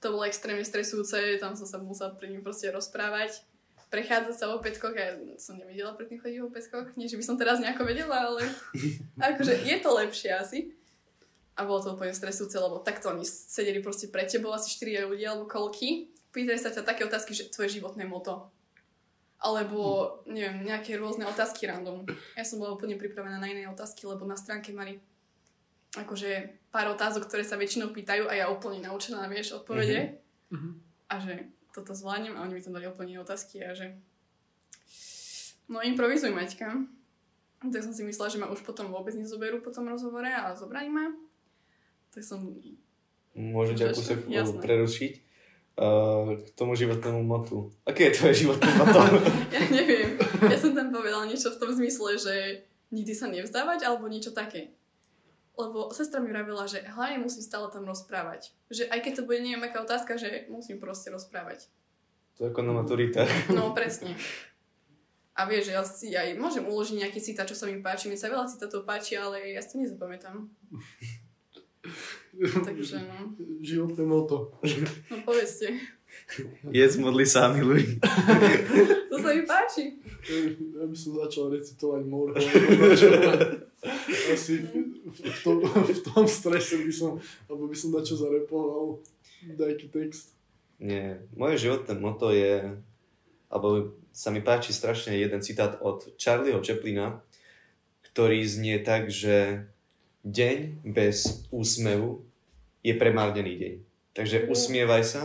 [0.00, 3.42] To bolo extrémne stresujúce, tam som sa musela pri ním proste rozprávať.
[3.90, 7.38] Prechádzať sa o petkoch, ja som nevedela predtým chodiť o petkoch, nie že by som
[7.38, 8.46] teraz nejako vedela, ale
[9.34, 10.58] akože je to lepšie asi.
[11.56, 15.32] A bolo to úplne stresujúce, lebo takto oni sedeli proste pre tebou asi 4 ľudia
[15.32, 16.12] alebo koľky.
[16.28, 18.52] Pýtali sa ťa také otázky, že tvoje životné moto.
[19.46, 22.02] Alebo, neviem, nejaké rôzne otázky random.
[22.34, 24.98] Ja som bola úplne pripravená na iné otázky, lebo na stránke mali
[25.94, 30.18] akože pár otázok, ktoré sa väčšinou pýtajú a ja úplne naučená, vieš, odpovede.
[30.50, 30.72] Mm-hmm.
[31.06, 31.34] A že
[31.70, 33.94] toto zvládnem a oni mi tam dali úplne iné otázky a že
[35.70, 36.82] no improvizuj Maťka.
[37.62, 40.90] Tak som si myslela, že ma už potom vôbec nezoberú po tom rozhovore a zobrali
[40.90, 41.14] ma
[42.16, 42.40] tak som...
[43.36, 44.24] Môžem ťa kúsok
[44.64, 45.12] prerušiť?
[45.76, 47.68] Uh, k tomu životnému motu.
[47.84, 48.96] Aké je tvoje životné moto?
[49.56, 50.16] ja neviem.
[50.48, 54.72] Ja som tam povedala niečo v tom zmysle, že nikdy sa nevzdávať, alebo niečo také.
[55.56, 58.56] Lebo sestra mi vravila, že hlavne musím stále tam rozprávať.
[58.72, 61.68] Že aj keď to bude neviem aká otázka, že musím proste rozprávať.
[62.36, 63.28] To je ako na maturitách.
[63.52, 64.16] No, presne.
[65.36, 68.08] A vieš, že ja si aj môžem uložiť nejaký citát, čo sa mi páči.
[68.08, 70.48] Mi sa veľa citátov páči, ale ja si to nezapamätám.
[72.66, 73.32] Takže no.
[73.64, 74.52] Životné moto.
[75.10, 75.72] No povedzte.
[76.72, 78.00] Jedz, modli sa a miluj.
[79.10, 80.00] to sa mi páči.
[80.74, 82.34] Ja by som začal recitovať morho.
[84.32, 84.64] Asi
[85.06, 89.00] v tom, v tom strese by som, alebo by som dačo zarepoval
[89.54, 90.34] dajky text.
[90.76, 92.74] Nie, moje životné moto je,
[93.48, 97.22] alebo sa mi páči strašne jeden citát od Charlieho Chaplina,
[98.12, 99.68] ktorý znie tak, že
[100.26, 102.26] deň bez úsmevu
[102.82, 103.74] je premárnený deň.
[104.10, 105.22] Takže usmievaj sa,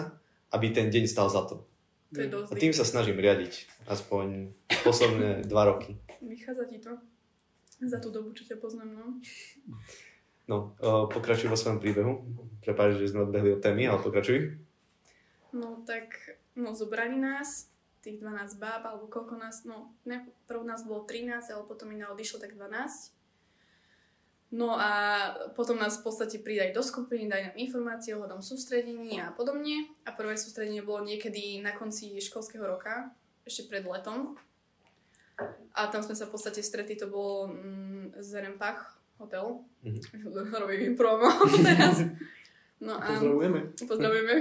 [0.53, 1.65] aby ten deň stal za to.
[2.13, 4.53] to a tým sa snažím riadiť, aspoň
[4.85, 5.97] posledné dva roky.
[6.21, 6.93] Vychádza ti to?
[7.81, 9.05] Za tú dobu, čo ťa poznám, no.
[10.45, 10.77] No,
[11.09, 12.21] pokračuj vo svojom príbehu.
[12.61, 14.53] Prepáč, že sme odbehli od témy, ale pokračuj.
[15.49, 16.13] No tak,
[16.53, 17.73] no zobrali nás,
[18.05, 21.97] tých 12 báb, alebo koľko nás, no ne, prv nás bolo 13, ale potom mi
[21.97, 23.20] na odišlo tak 12.
[24.51, 24.91] No a
[25.55, 29.87] potom nás v podstate pridali do skupiny, dali nám informácie o hodom sústredení a podobne.
[30.03, 33.15] A prvé sústredenie bolo niekedy na konci školského roka,
[33.47, 34.35] ešte pred letom.
[35.71, 39.63] A tam sme sa v podstate stretli, to bolo mm, Zerempach hotel.
[39.87, 40.51] Mm-hmm.
[40.67, 41.31] Robím promo
[41.67, 42.03] teraz.
[42.81, 43.59] No a pozdravujeme.
[43.77, 44.35] Pozdravujeme.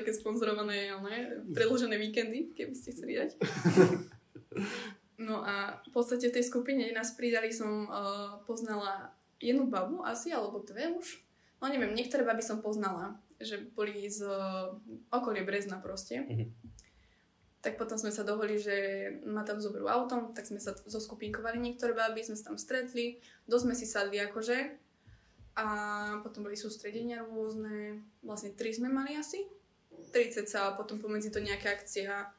[0.00, 3.30] Také sponzorované, ale predložené víkendy, keby ste chceli dať.
[5.20, 10.00] No a v podstate v tej skupine, kde nás pridali, som uh, poznala jednu babu
[10.00, 11.20] asi, alebo dve už.
[11.60, 14.72] No neviem, niektoré baby som poznala, že boli z uh,
[15.12, 16.24] okolie Brezna proste.
[16.24, 16.48] Mm-hmm.
[17.60, 18.76] Tak potom sme sa dohodli, že
[19.28, 23.64] ma tam zoberú autom, tak sme sa zoskupinkovali niektoré baby, sme sa tam stretli, dosť
[23.68, 24.58] sme si sadli akože.
[25.60, 25.66] A
[26.24, 29.44] potom boli sústredenia rôzne, vlastne tri sme mali asi.
[30.16, 32.32] 30 sa a potom pomedzi to nejaké akcie a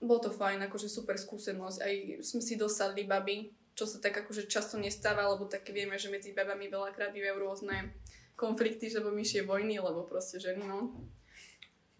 [0.00, 1.78] bolo to fajn, akože super skúsenosť.
[1.80, 6.12] Aj sme si dosadli baby, čo sa tak akože často nestáva, lebo tak vieme, že
[6.12, 7.92] medzi babami veľakrát bývajú rôzne
[8.36, 10.92] konflikty, že myšie vojny, lebo proste ženy, no.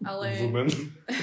[0.05, 0.29] Ale...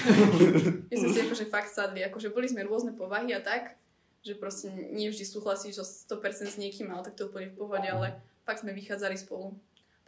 [0.91, 3.79] my sme si akože fakt sadli, akože boli sme rôzne povahy a tak,
[4.27, 7.87] že proste nie vždy súhlasíš so 100% s niekým, ale tak to úplne v pohode,
[7.87, 9.55] ale fakt sme vychádzali spolu.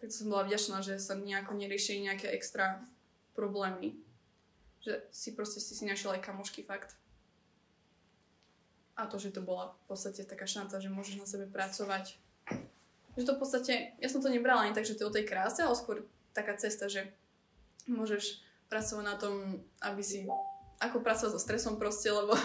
[0.02, 2.83] Tak som bola vďačná, že sa nejako neriešili nejaké extra
[3.38, 3.94] problémy
[4.87, 6.94] že si proste si si našiel aj kamošky fakt.
[8.94, 12.16] A to, že to bola v podstate taká šanca, že môžeš na sebe pracovať.
[13.18, 15.27] Že to v podstate, ja som to nebrala ani tak, že to je o tej
[15.27, 17.11] kráse, ale skôr taká cesta, že
[17.90, 20.25] môžeš pracovať na tom, aby si,
[20.79, 22.38] ako pracovať so stresom proste, lebo...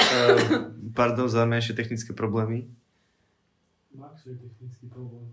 [0.00, 2.66] uh, pardon za menšie technické problémy.
[3.92, 5.28] Max je technický problém.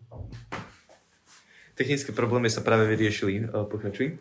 [1.79, 3.47] Technické problémy sa práve vyriešili.
[3.47, 4.19] Pokračuj.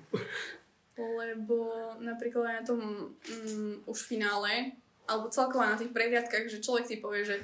[0.95, 1.57] Lebo
[1.99, 4.79] napríklad aj na tom um, už finále,
[5.11, 7.43] alebo celkovo na tých prehliadkách, že človek si povie, že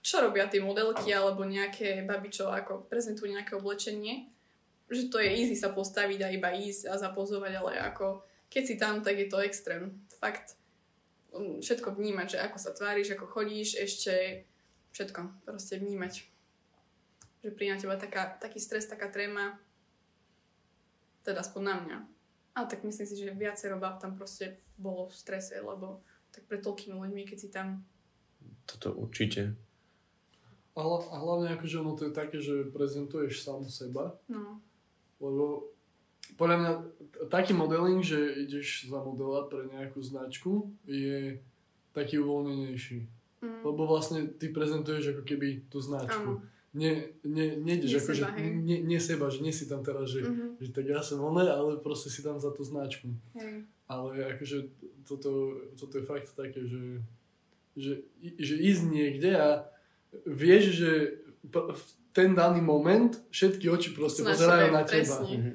[0.00, 4.32] čo robia tie modelky alebo nejaké baby, ako prezentujú nejaké oblečenie,
[4.88, 8.74] že to je easy sa postaviť a iba ísť a zapozovať, ale ako keď si
[8.80, 10.00] tam, tak je to extrém.
[10.16, 10.56] Fakt
[11.36, 14.44] um, všetko vnímať, že ako sa tváriš, ako chodíš, ešte
[14.96, 16.24] všetko proste vnímať
[17.44, 19.60] že príde na teba taká, taký stres, taká tréma,
[21.22, 21.98] teda aspoň na mňa.
[22.54, 26.56] Ale tak myslím si, že viacero bab tam proste bolo v strese, lebo tak pre
[26.56, 27.84] toľkými ľuďmi, keď si tam...
[28.64, 29.52] Toto určite.
[30.72, 34.58] A, hla- a hlavne akože ono to je také, že prezentuješ sám seba, No,
[35.20, 35.70] lebo
[36.34, 36.72] podľa mňa
[37.28, 41.38] taký modeling, že ideš za modela pre nejakú značku, je
[41.92, 42.98] taký uvoľnenejší.
[43.44, 46.40] mm, Lebo vlastne ty prezentuješ ako keby tú značku.
[46.40, 46.53] áno.
[46.74, 48.50] Nie, nie, Nie nejdeš ako, že seba, hej.
[48.58, 51.46] nie, nie seba, že nie si tam teraz, že, Mhm, že tak ja som oné,
[51.46, 53.14] ale proste si tam za tú značku.
[53.32, 53.62] hej.
[53.86, 55.30] Ale akože toto,
[55.72, 56.98] toto je fakt také, že,
[57.74, 59.70] že, i- že ísť niekde a
[60.24, 60.90] vieš, že
[61.44, 65.02] v ten daný moment všetky oči proste Sú na pozerajú na teba.
[65.14, 65.36] presne.
[65.36, 65.52] Mhm.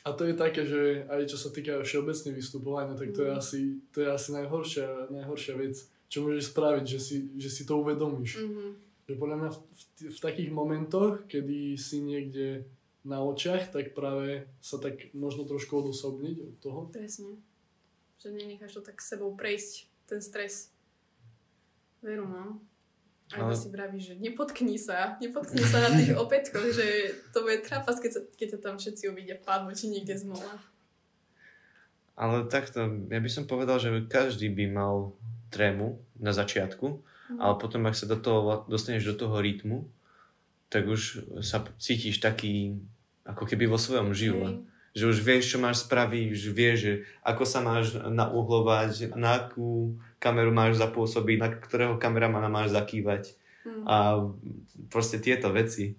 [0.00, 3.36] A to je také, že aj čo sa týka všeobecne vystupovania, tak to je Mm.
[3.38, 7.76] asi, to je asi najhoršia, najhoršia vec, čo môžeš spraviť, že si, že si to
[7.78, 8.40] uvedomíš.
[8.40, 8.89] Mhm.
[9.10, 9.82] Že podľa mňa v, v,
[10.14, 12.62] v takých momentoch, kedy si niekde
[13.02, 16.80] na očiach, tak práve sa tak možno trošku odosobniť od toho.
[16.94, 17.42] Presne.
[18.22, 20.70] Že nenecháš to tak sebou prejsť, ten stres.
[22.06, 22.62] Veru, no.
[23.34, 23.58] A Ale- Ale...
[23.58, 28.10] si vravíš, že nepotkni sa, nepotkni sa na tých opätkoch, že to bude trápas, keď,
[28.14, 30.54] sa, keď ťa tam všetci uvidia padnúť či niekde z mola.
[32.14, 35.18] Ale takto, ja by som povedal, že každý by mal
[35.50, 37.00] trému na začiatku,
[37.38, 39.86] ale potom, ak sa do toho, dostaneš do toho rytmu,
[40.72, 42.80] tak už sa cítiš taký,
[43.26, 44.66] ako keby vo svojom živle.
[44.90, 49.94] Že už vieš, čo máš spraviť, už vieš, že ako sa máš nauhlovať, na akú
[50.18, 53.84] kameru máš zapôsobiť, na ktorého kameramana máš zakývať Mm.
[53.84, 53.96] a
[54.88, 55.92] proste tieto veci.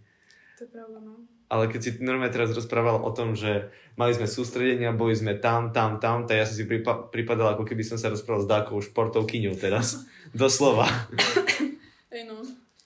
[0.57, 1.21] To je pravda, no.
[1.51, 3.67] Ale keď si normálne teraz rozprával o tom, že
[3.99, 7.67] mali sme sústredenia, boli sme tam, tam, tam, tak ja som si pripa- pripadal, ako
[7.67, 10.07] keby som sa rozprával s dákou športovkyňou teraz.
[10.31, 10.87] Doslova.
[12.07, 12.39] Hej no.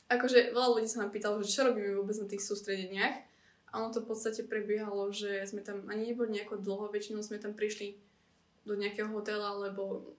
[0.10, 3.22] Akože veľa ľudí sa nám pýtalo, že čo robíme vôbec na tých sústredeniach.
[3.70, 7.38] A ono to v podstate prebiehalo, že sme tam ani neboli nejako dlho, väčšinou sme
[7.38, 8.02] tam prišli
[8.66, 10.16] do nejakého hotela alebo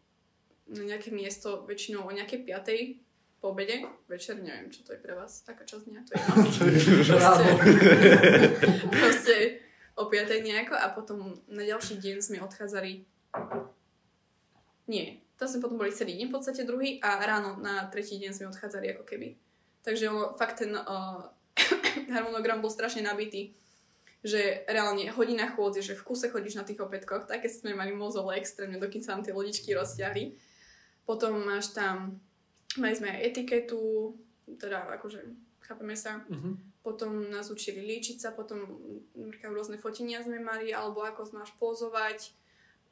[0.70, 2.80] na nejaké miesto, väčšinou o nejakej piatej
[3.46, 6.18] po obede, večer, neviem, čo to je pre vás, taká časť dňa, to je.
[7.14, 7.46] Ráno.
[9.06, 9.62] proste
[9.94, 13.06] o 5 nejako a potom na ďalší deň sme odchádzali
[14.90, 18.34] nie, tam sme potom boli celý deň v podstate druhý a ráno na tretí deň
[18.34, 19.38] sme odchádzali ako keby.
[19.86, 21.30] Takže ono, fakt ten uh,
[22.14, 23.54] harmonogram bol strašne nabitý
[24.26, 28.34] že reálne hodina chôdze, že v kuse chodíš na tých opätkoch, také sme mali mozole
[28.34, 30.34] extrémne, dokým sa nám tie lodičky rozťahli.
[31.06, 32.18] Potom máš tam,
[32.78, 34.14] mali sme aj etiketu,
[34.58, 35.20] teda akože,
[35.60, 36.82] chápeme sa, Mhm.
[36.82, 38.62] potom nás učili líčiť sa, potom
[39.14, 42.30] napríklad rôzne fotenia sme mali, alebo ako máš pozovať.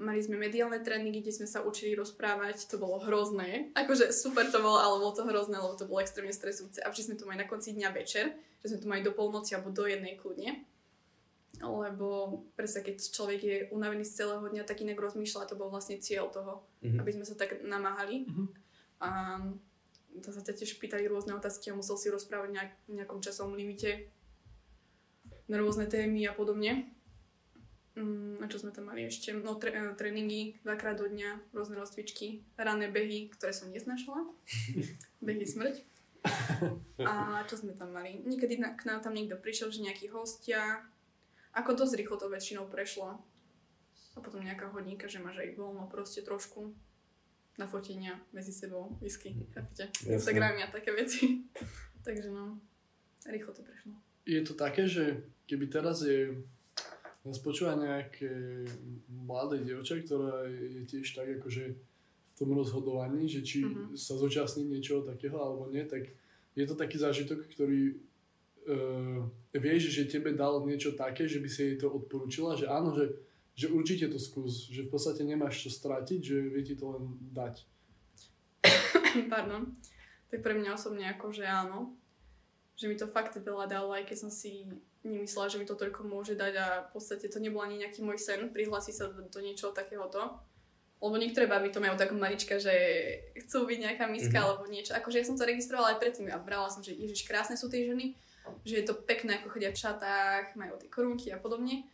[0.02, 3.70] Mali sme mediálne tréningy, kde sme sa učili rozprávať, to bolo hrozné.
[3.78, 6.82] Akože super to bolo, ale bolo to hrozné, lebo to bolo extrémne stresujúce.
[6.82, 9.54] A vždy sme to mali na konci dňa večer, že sme to mali do polnoci
[9.54, 10.66] alebo do jednej kľudne.
[11.62, 16.02] Lebo presne keď človek je unavený z celého dňa, tak inak rozmýšľa, to bol vlastne
[16.02, 16.98] cieľ toho, Mhm.
[16.98, 18.26] aby sme sa tak namáhali.
[18.26, 18.44] Mhm.
[18.98, 19.10] A
[20.22, 23.58] to sa ťa tiež pýtali rôzne otázky a musel si rozprávať nejak, v nejakom časovom
[23.58, 24.10] limite
[25.48, 26.88] na rôzne témy a podobne.
[27.94, 29.30] Mm, a čo sme tam mali ešte?
[29.30, 34.26] No, tre- eh, tréningy dvakrát do dňa, rôzne rozcvičky, ranné behy, ktoré som nesnašala.
[35.26, 35.78] behy smrť.
[37.04, 38.24] A čo sme tam mali?
[38.24, 40.82] Niekedy na, k nám tam niekto prišiel, že nejakí hostia.
[41.54, 43.20] Ako dosť rýchlo to väčšinou prešlo.
[44.14, 46.72] A potom nejaká hodinka, že máš aj voľno proste trošku
[47.58, 49.86] na fotenia medzi sebou, whisky, chápete?
[49.86, 50.14] Jasné.
[50.14, 51.46] Instagramy a také veci.
[52.06, 52.58] Takže no,
[53.26, 53.92] rýchlo to prešlo.
[54.26, 56.34] Je to také, že keby teraz je
[57.24, 58.28] nás počúva nejaké
[59.08, 61.64] mladé dievča, ktorá je tiež tak akože
[62.24, 63.96] v tom rozhodovaní, že či Mhm.
[63.96, 66.10] sa zúčastní niečoho takého alebo nie, tak
[66.52, 67.96] je to taký zážitok, ktorý
[68.68, 72.92] uh, vieš, že tebe dal niečo také, že by si jej to odporúčila, že áno,
[72.92, 73.08] že,
[73.54, 77.04] že určite to skús, že v podstate nemáš čo stratiť, že vie ti to len
[77.30, 77.62] dať.
[79.32, 79.74] Pardon.
[80.30, 81.94] Tak pre mňa osobne ako, že áno.
[82.74, 84.66] Že mi to fakt veľa dalo, aj keď som si
[85.06, 88.18] nemyslela, že mi to toľko môže dať a v podstate to nebol ani nejaký môj
[88.18, 90.42] sen prihlásiť sa do, do niečoho takéhoto.
[90.98, 92.72] Lebo niektoré baby to majú tak malička, že
[93.46, 94.42] chcú byť nejaká miska Mhm.
[94.42, 94.96] alebo niečo.
[94.96, 97.84] Akože ja som to registrovala aj predtým a brala som, že ježiš, krásne sú tie
[97.86, 98.16] ženy,
[98.64, 101.84] že je to pekné, ako chodia v šatách, majú tie korunky a podobne.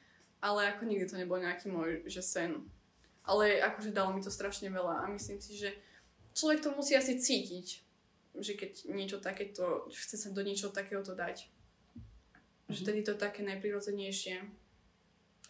[0.41, 2.65] Ale ako nikdy to nebol nejaký môj, že sen.
[3.23, 5.77] Ale akože dalo mi to strašne veľa a myslím si, že
[6.33, 7.67] človek to musí asi cítiť,
[8.35, 11.45] že keď niečo takéto, chce sa do niečoho takéhoto dať.
[12.67, 12.83] Že Mhm.
[12.83, 14.37] vtedy to také najprirodzenejšie.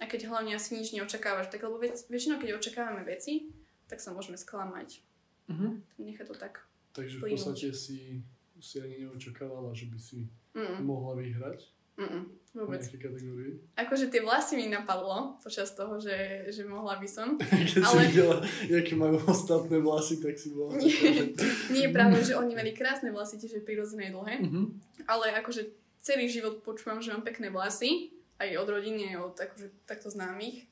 [0.01, 3.53] A keď hlavne asi nič neočakávaš, tak lebo väč- väčšinou keď očakávame veci,
[3.87, 5.05] tak sa môžeme sklamať.
[5.47, 5.69] Mhm.
[6.01, 6.65] Nechá to tak.
[6.91, 8.25] Takže v podstate si,
[8.59, 10.83] si ani neočakávala, že by si Mm.
[10.83, 11.71] mohla vyhrať.
[12.01, 12.23] Mm-mm,
[12.57, 12.81] vôbec.
[12.81, 13.61] kategórii.
[13.77, 17.37] Akože tie vlasy mi napadlo počas toho, že, že mohla by som.
[17.41, 18.37] Keď si Ale- videla,
[18.73, 20.81] aké majú ostatné vlasy, tak si bola...
[20.81, 20.97] Nie,
[21.77, 24.41] nie je pravda, že oni mali krásne vlasy, tiež prirodzené dlhé.
[24.41, 24.63] Mhm.
[25.05, 25.69] Ale akože
[26.01, 28.09] celý život počúvam, že mám pekné vlasy,
[28.41, 30.65] aj od rodiny, aj od akože, takto známych.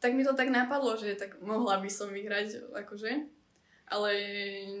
[0.00, 3.28] Tak mi to tak napadlo, že tak mohla by som vyhrať, akože.
[3.92, 4.08] Ale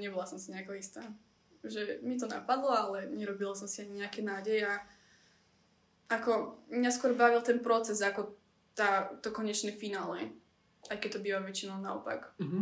[0.00, 1.04] nebola som si nejako istá.
[1.62, 4.80] Že mi to napadlo, ale nerobila som si ani nejaké nádeje a
[6.12, 6.30] ako
[6.68, 8.36] mňa skôr bavil ten proces, ako
[8.72, 10.32] tá, to konečné finále.
[10.86, 12.36] Aj keď to býva väčšinou naopak.
[12.38, 12.60] Mhm.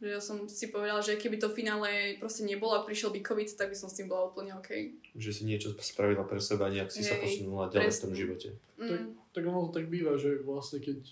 [0.00, 1.84] Že ja som si povedala, že keby to finále
[2.16, 4.96] proste nebolo a prišiel by COVID, tak by som s tým bola úplne OK.
[5.12, 8.02] Že si niečo spravila pre seba, nejak si sa Hej, posunula ďalej v presne.
[8.02, 8.48] tom živote.
[8.78, 11.04] Tak, Mm, tak ono to tak býva, že vlastne keď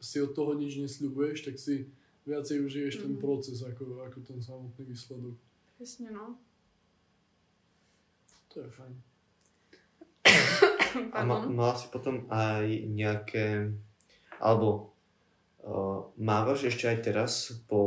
[0.00, 1.84] si od toho nič nesľubuješ, tak si
[2.24, 3.20] viacej užiješ ten Mhm.
[3.20, 5.36] proces ako, ako ten samotný výsledok.
[5.76, 6.40] presne no.
[8.48, 8.94] To je fajn.
[11.16, 13.70] A ma, mala si potom aj nejaké,
[14.40, 14.92] alebo
[15.62, 17.32] uh, mávaš ešte aj teraz
[17.70, 17.82] po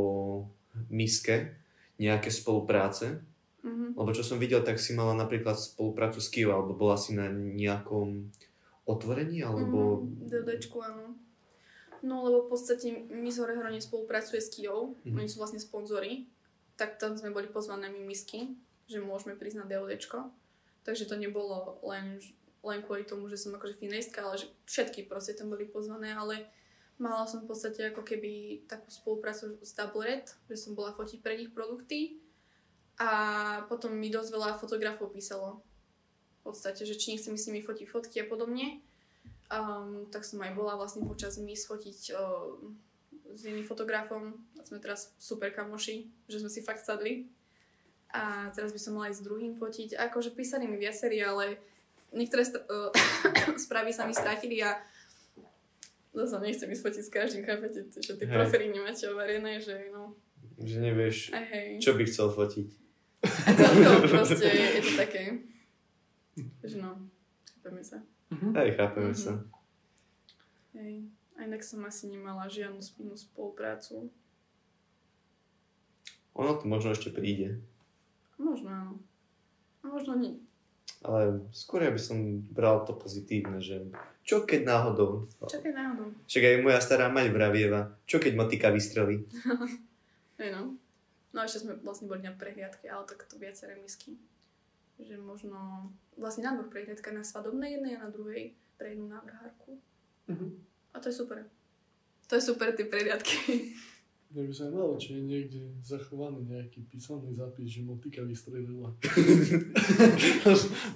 [0.89, 1.55] miske
[1.99, 3.21] nejaké spolupráce?
[3.63, 3.95] Mhm.
[3.95, 7.31] Lebo čo som videl, tak si mala napríklad spoluprácu s Kio, alebo bola si na
[7.31, 8.27] nejakom
[8.83, 10.03] otvorení, alebo...
[10.03, 11.15] Mm, DDčku, áno.
[12.03, 15.15] No lebo v podstate my z Horehro nespolupracuje s Kijou, Mhm.
[15.15, 16.27] oni sú vlastne sponzori,
[16.75, 18.59] tak tam sme boli pozvané my misky,
[18.91, 20.27] že môžeme prísť na DODčko.
[20.83, 22.19] Takže to nebolo len,
[22.63, 26.47] len kvôli tomu, že som akože finalistka, ale že všetky proste tam boli pozvané, ale
[26.95, 31.19] mala som v podstate ako keby takú spoluprácu s Double Red, že som bola fotiť
[31.19, 32.23] pre nich produkty
[33.01, 33.09] a
[33.67, 35.59] potom mi dosť veľa fotografov písalo
[36.39, 38.79] v podstate, že či nechcem s nimi fotiť fotky a podobne.
[39.51, 42.57] Um, tak som aj bola vlastne počas MIS fotiť uh,
[43.33, 47.27] s jedným fotografom a sme teraz super kamoši, že sme si fakt sadli.
[48.13, 49.97] A teraz by som mala aj s druhým fotiť.
[49.97, 51.57] A akože písali mi viacerí, ale
[52.13, 52.89] niektoré st- uh,
[53.59, 54.77] správy sa mi stratili a
[56.11, 60.13] zase nechcem ísť fotiť s každým, chápete, že tie profily nemáte overené, že no,
[60.55, 61.81] Že nevieš, hej.
[61.81, 62.67] čo by chcel fotiť.
[63.23, 65.23] A celkovo proste je to také,
[66.61, 67.01] že no,
[67.55, 67.97] chápeme sa.
[68.29, 68.49] Mhm.
[68.53, 69.19] Hej, chápeme Mhm.
[69.19, 69.33] sa.
[70.73, 71.05] Hej.
[71.33, 74.13] A inak som asi nemala žiadnu spinú spoluprácu.
[76.33, 77.61] Ono to možno ešte príde.
[78.37, 78.93] Možno áno.
[79.81, 80.37] A možno nie.
[81.03, 83.83] Ale skôr ja by som bral to pozitívne, že
[84.23, 85.27] čo keď náhodou.
[85.43, 86.15] Čakaj náhodou.
[86.31, 89.23] Však aj moja stará mať vravieva, čo keď motika vystrelí.
[90.43, 90.75] No.
[91.31, 94.17] No ešte sme vlastne boli na prehliadke, ale tak to viaceré misky.
[94.99, 95.87] Že možno
[96.19, 99.79] vlastne na dvoch prehliadka na svadobnej jednej a na druhej pre jednu návrhárku.
[100.27, 100.57] Mhm.
[100.93, 101.47] A to je super.
[102.27, 103.37] To je super tie prehliadky.
[104.33, 108.89] Ja by som mal, či je niekde zachovaný nejaký písaný zápis, že motika vystrelila.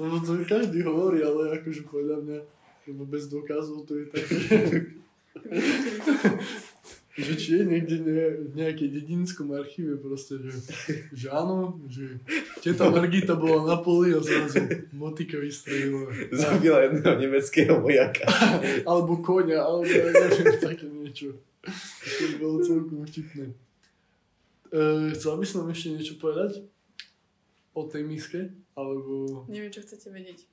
[0.01, 2.39] Lebo to každý hovorí, ale akože podľa mňa,
[2.89, 4.41] lebo bez dôkazov to je také,
[7.17, 10.53] že či je niekde ne, v nejakej dedinskom archíve proste, že,
[11.13, 12.21] že áno, že
[12.61, 14.61] teta Margita bola na poli a zrazu
[14.93, 16.13] motika vystrelila.
[16.29, 18.25] Zabila jedného nemeckého vojaka.
[18.89, 21.33] Alebo konia, alebo neviem, také niečo.
[21.67, 23.45] To by bolo celkom vtipné.
[24.67, 26.63] E, chcel by som ešte niečo povedať
[27.71, 28.39] o tej miske?
[28.73, 30.43] Alebo Neviem, čo chcete vedieť.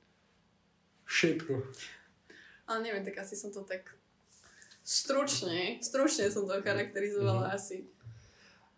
[1.04, 1.52] všetko?
[2.64, 3.92] Ale neviem, tak asi som to tak
[4.80, 7.54] stručne, stručne som to charakterizovala Mhm.
[7.54, 7.76] asi.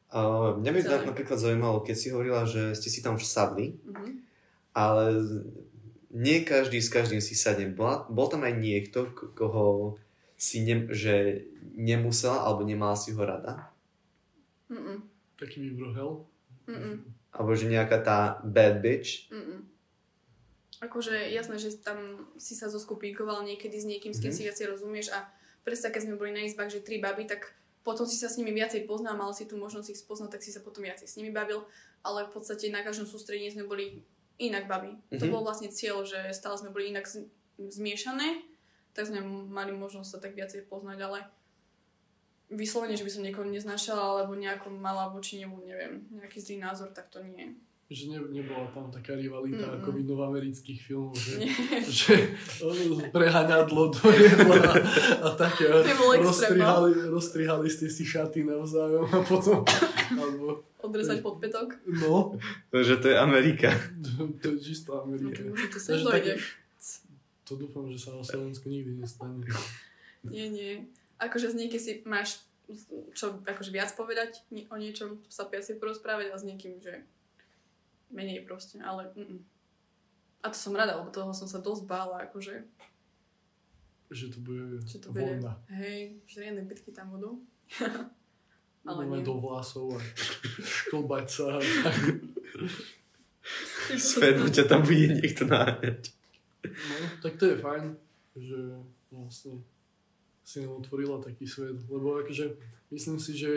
[0.09, 4.11] Uh, mňa by tak napríklad zaujímalo, keď si hovorila, že ste si tam vsadli, Mhm.
[4.72, 5.05] ale
[6.11, 7.66] nie každý s každým si sadne.
[7.68, 9.99] Bola, bol tam aj niekto, koho
[10.37, 13.72] si ne, že nemusela alebo nemala si ho rada?
[14.68, 15.01] Mm-mm.
[15.37, 16.25] Taký vyvrhel?
[16.68, 16.94] Mm-mm.
[17.33, 19.29] Alebo že nejaká tá bad bitch?
[19.29, 19.64] Mm-mm.
[20.77, 24.37] Akože jasné, že tam si sa zoskupinkoval niekedy s niekým, s kým Mhm.
[24.37, 25.25] si viacej rozumieš a
[25.64, 28.53] presne keď sme boli na izbách, že tri baby, tak potom si sa s nimi
[28.53, 31.33] viacej poznal, mal si tu možnosť ich spoznať, tak si sa potom viacej s nimi
[31.33, 31.64] bavil,
[32.05, 34.05] ale v podstate na každom sústredení sme boli
[34.37, 35.01] inak baby.
[35.17, 35.33] To Mhm.
[35.33, 37.25] bol vlastne cieľ, že stále sme boli inak z-
[37.56, 38.44] zmiešané,
[38.97, 41.19] tak sme mali možnosť sa tak viacej poznať, ale
[42.49, 46.88] vyslovene, že by som niekoho neznášala, alebo nejako mala voči nemu, neviem, nejaký zlý názor,
[46.90, 47.53] tak to nie.
[47.87, 49.79] Že ne, nebola tam taká rivalita Mm-mm.
[49.79, 51.38] ako v novoamerických filmoch, že,
[52.03, 54.75] že eh, prehaňadlo do jedla
[55.23, 56.27] a také a Nebolo extrémno.
[56.27, 59.63] rozstrihali, rozstrihali ste si šaty navzájom a potom,
[60.11, 61.79] alebo, Odrezať podpätok.
[61.88, 62.35] no,
[62.71, 63.71] Že to je Amerika.
[64.03, 65.42] to, to je čistá No, Amerika.
[65.42, 66.35] to možno to sem Takže.
[67.47, 69.47] To dúfam, že sa na Slovensku nikdy nestane.
[70.27, 70.90] Nie, nie.
[71.23, 72.42] Akože z niekým si máš
[73.15, 77.07] čo akože viac povedať o niečom, sa viacej porozprávať a s niekým, že
[78.11, 79.38] menej proste, ale mm,
[80.42, 82.67] A to som rada, lebo toho som sa dosť bála, akože,
[84.11, 85.55] Že to bude že to bude, vojna.
[85.79, 87.42] hej, že riadne bitky tam budú.
[88.87, 90.01] Ale Budeme do vlasov a
[90.63, 91.59] šklbať sa.
[93.99, 96.15] Späť ťa tam bude niekto náňať.
[96.71, 97.85] No, tak to je fajn,
[98.37, 98.60] že
[99.10, 99.54] vlastne
[100.46, 102.54] si nám otvorila taký svet, lebo akože
[102.90, 103.52] myslím si, že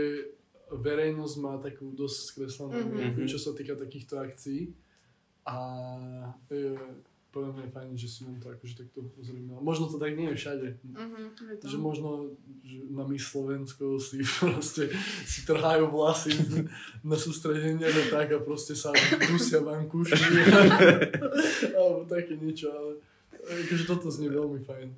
[0.69, 3.25] verejnosť má takú dosť skreslenú Mhm.
[3.25, 4.73] mm čo sa týka takýchto akcií
[5.45, 5.57] a
[6.49, 6.77] e,
[7.29, 9.57] podľa mňa je fajn, že si nám to akože takto ozrejmila.
[9.59, 11.21] Možno to tak nie je všade, Mhm,
[11.57, 11.65] to.
[11.65, 12.09] že možno
[12.61, 14.89] že na my Slovensko si proste
[15.23, 16.33] si trhajú vlasy
[17.01, 18.89] na sústredenie a tak a proste sa
[19.23, 20.17] dusia vankúši
[21.71, 22.91] alebo také niečo, ale
[23.39, 24.89] akože toto znie veľmi fajn.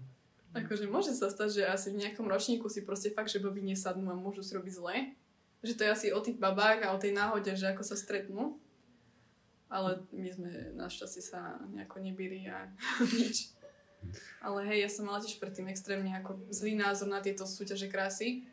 [0.54, 4.08] Akože môže sa stať, že asi v nejakom ročníku si proste fakt, že baby nesadnú
[4.08, 4.96] a môžu si robiť zle.
[5.62, 8.60] Že to je asi o tých babách a o tej náhode, že ako sa stretnú.
[9.72, 12.68] Ale my sme našťastie sa nejako nebili a
[13.20, 13.56] nič.
[14.44, 18.44] Ale hej, ja som mala tiež predtým extrémne ako zlý názor na tieto súťaže krásy.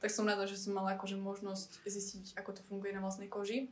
[0.00, 3.70] Tak som rada, že som mala akože možnosť zistiť, ako to funguje na vlastnej koži.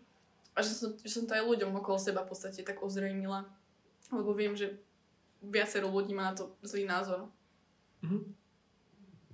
[0.55, 3.46] A že som, že som to aj ľuďom okolo seba v podstate tak ozrejmila.
[4.11, 4.76] Lebo viem, že
[5.40, 7.30] viacero ľudí má na to zlý názor.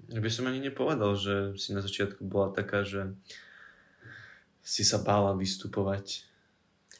[0.07, 3.11] Ja by som ani nepovedal, že si na začiatku bola taká, že
[4.63, 6.27] si sa bála vystupovať.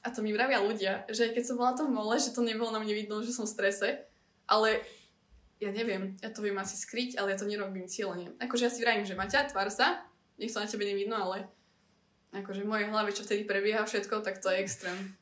[0.07, 2.71] A to mi vravia ľudia, že keď som bola v tom mole, že to nebolo
[2.71, 4.07] na mne vidno, že som v strese,
[4.47, 4.87] ale
[5.59, 8.39] ja neviem, ja to viem asi skryť, ale ja to nerobím cieľene.
[8.39, 10.07] Akože ja si vravím, že Maťa, tvár sa,
[10.39, 11.51] nech to na tebe nevidno, ale
[12.31, 15.17] akože v mojej hlave, čo vtedy prebieha všetko, tak to je extrém.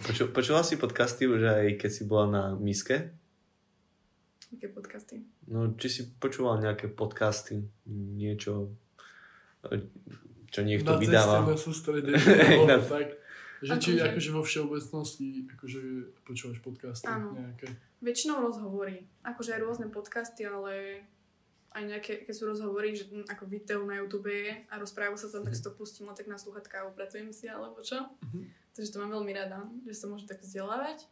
[0.00, 3.12] Poču, počula si podcasty už aj keď si bola na miske?
[4.54, 5.26] Aké podcasty.
[5.50, 7.60] No, či si počúval nejaké podcasty,
[7.90, 8.72] niečo,
[10.48, 11.36] čo niekto na vydáva?
[11.58, 12.16] ceste na
[12.70, 13.25] na- tak.
[13.66, 15.80] Že či Akože- akože vo všeobecnosti akože
[16.22, 17.34] počúvaš podcasty Áno.
[17.34, 17.66] nejaké.
[17.98, 19.02] Väčšinou rozhovory.
[19.26, 21.02] Akože aj rôzne podcasty, ale
[21.74, 24.32] aj nejaké, keď sú rozhovory, že hm, ako video na YouTube
[24.70, 27.82] a rozprávajú sa tam, tak si to pustím tak na sluchatka a upracujem si, alebo
[27.82, 28.06] čo.
[28.22, 28.48] Mhm.
[28.72, 31.04] Takže to mám veľmi rada, že sa môžem tak vzdelávať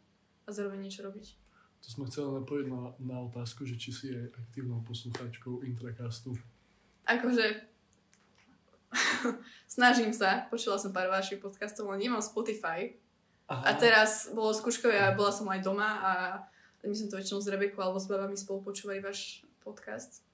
[0.45, 1.33] a zároveň niečo robiť.
[1.81, 6.33] To sme chceli napojiť na, na otázku, že či si je aktívnou poslucháčkou Intrakastu.
[7.05, 7.74] Akože
[9.75, 12.95] snažím sa, počula som pár vašich podcastov, ale nemám Spotify.
[13.45, 16.13] A teraz bolo skúškové a bola som aj doma a
[16.81, 20.25] my sme to väčšinou s Rebekou alebo s babami spolu počúvali váš podcast.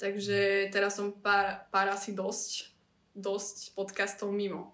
[0.00, 2.72] Takže teraz som pár, pár asi dosť,
[3.12, 4.72] dosť podcastov mimo.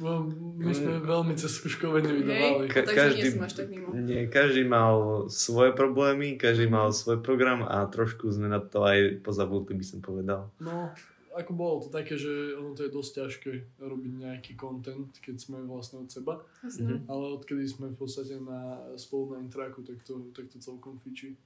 [0.00, 0.24] No,
[0.56, 2.72] my sme veľmi cez skúškové nevydávali.
[2.72, 3.88] Ka- takže nie každý- som až tak mimo.
[3.92, 9.20] Nie, každý mal svoje problémy, každý mal svoj program a trošku sme na to aj
[9.20, 10.48] pozabudli, by som povedal.
[10.56, 10.88] No,
[11.30, 15.62] ako bolo to také, že ono to je dosť ťažké robiť nejaký content, keď sme
[15.62, 16.42] vlastne od seba.
[16.66, 17.06] Jasné.
[17.06, 21.38] Ale odkedy sme v podstate na, spolu na intraku, tak to, tak to celkom fičí.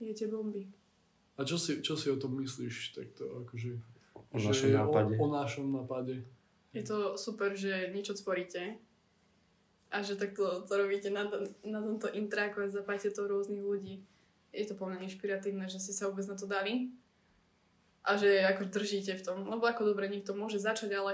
[0.00, 0.68] Jete bomby.
[1.36, 2.96] A čo si, čo si o tom myslíš?
[2.96, 3.76] Tak to akože...
[4.32, 5.12] O našom nápade.
[5.16, 6.14] O, o našom nápade.
[6.72, 8.76] Je to super, že niečo tvoríte
[9.92, 11.28] a že takto to robíte na,
[11.64, 14.04] na tomto intráku a zapájate to rôznych ľudí.
[14.52, 16.92] Je to po mňa inšpiratívne, že ste sa vôbec na to dali
[18.06, 19.38] a že ako držíte v tom.
[19.50, 21.12] Lebo ako dobre niekto môže začať, ale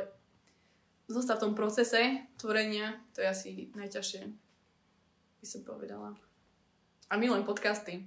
[1.08, 4.22] zostať v tom procese tvorenia, to je asi najťažšie,
[5.40, 6.12] by som povedala.
[7.08, 8.04] A milujem podcasty.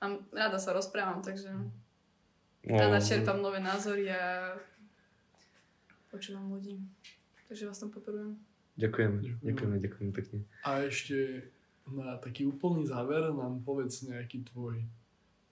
[0.00, 1.48] A rada sa rozprávam, takže
[2.64, 4.56] rada čerpám nové názory a
[6.08, 6.80] počúvam ľudí.
[7.48, 7.92] Takže vás tam.
[7.92, 8.32] Ďakujem,
[8.80, 9.22] Ďakujem.
[9.44, 10.38] ďakujeme, ďakujem pekne.
[10.64, 11.50] A ešte
[11.90, 14.86] na taký úplný záver nám povedz nejaký tvoj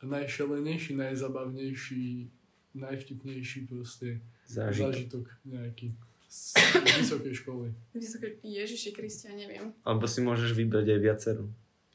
[0.01, 2.31] najšelenejší, najzabavnejší,
[2.75, 4.93] najvtipnejší proste Zážitok.
[4.93, 5.87] zážitok nejaký
[6.29, 6.53] z
[7.01, 7.69] vysokej školy.
[7.97, 9.73] Vysoké Ježiši Kristia, neviem.
[9.83, 11.45] Alebo si môžeš vybrať aj viacero.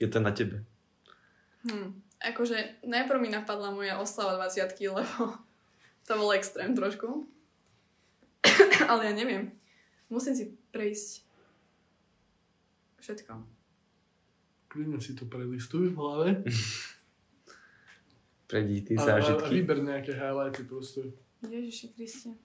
[0.01, 0.65] Je to na tebe.
[1.69, 1.93] Hm.
[2.23, 5.37] Akože najprv mi napadla moja oslava 20 lebo
[6.07, 7.29] to bol extrém trošku.
[8.91, 9.53] Ale ja neviem.
[10.09, 11.23] Musím si prejsť
[13.05, 13.33] všetko.
[14.73, 16.29] Kľudne si to prelistuj v hlave
[18.53, 19.49] Prejdi ty a, a, a zážitky.
[19.49, 21.01] vyber nejaké highlighty proste.
[21.41, 22.37] Ježiši Kriste.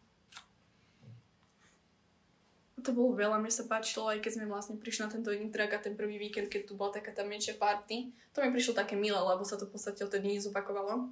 [2.79, 5.83] To bolo veľa, mne sa páčilo, aj keď sme vlastne prišli na tento intrak a
[5.83, 8.15] ten prvý víkend, keď tu bola taká tá menšia party.
[8.33, 11.11] To mi prišlo také milé, lebo sa to v podstate odtedy nezopakovalo.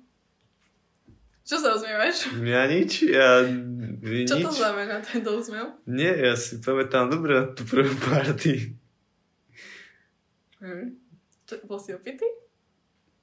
[1.45, 2.33] Čo sa rozmievaš?
[2.43, 3.45] Ja nič, ja
[4.25, 4.47] Čo nič.
[4.47, 5.77] to znamená tento úsmev?
[5.85, 8.73] Nie, ja si pamätám dobre na tú prvú party.
[10.63, 10.97] Hm.
[11.45, 12.27] Čo, bol si opitý?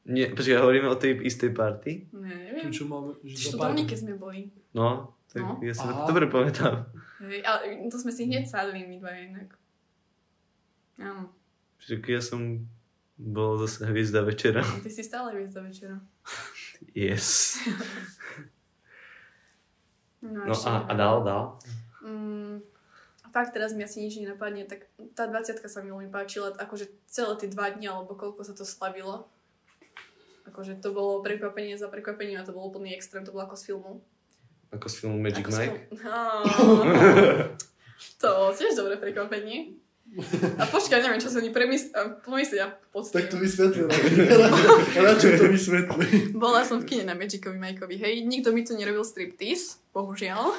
[0.03, 2.11] Nie, počkaj, hovoríme o tej istej party?
[2.11, 2.71] Ne, Tu, neviem.
[2.71, 3.67] čo máme, že Čiže to zapájame.
[3.79, 4.41] Domnike sme boli.
[4.71, 4.87] No,
[5.25, 5.57] tak No.
[5.59, 5.95] ja si Aha.
[5.95, 6.91] to dobre pamätám.
[7.21, 9.49] Hej, ale to sme si hneď sadli my dva inak.
[10.99, 11.31] Áno.
[11.79, 12.67] Však ja som
[13.15, 14.59] bol zase hviezda večera.
[14.59, 15.95] Ty si stále hviezda večera.
[16.91, 17.55] Yes.
[20.21, 21.43] No, No a, a dál, dál.
[22.01, 22.59] Mm,
[23.29, 27.33] fakt teraz mi asi nič nenapadne, tak tá 20 sa mi veľmi páčila, akože celé
[27.35, 29.27] tie dva dni, alebo koľko sa to slavilo.
[30.43, 33.63] Akože to bolo prekvapenie za prekvapením a to bol úplný extrém, to bolo ako z
[33.65, 33.91] filmu.
[34.69, 35.79] Ako z filmu Magic ako Mike.
[36.01, 36.17] Á,
[38.21, 39.79] to bolo tiež dobré prekvapenie.
[40.59, 41.49] A počkaj, neviem, čo si oni
[42.21, 43.17] pomyslia pod tým.
[43.17, 43.87] Tak to vysvetli.
[45.07, 46.05] Radšej to vysvetli.
[46.35, 50.53] Bola som v kine na Magicovi Mikeovi, hej, nikto mi tu nerobil striptease, bohužiaľ.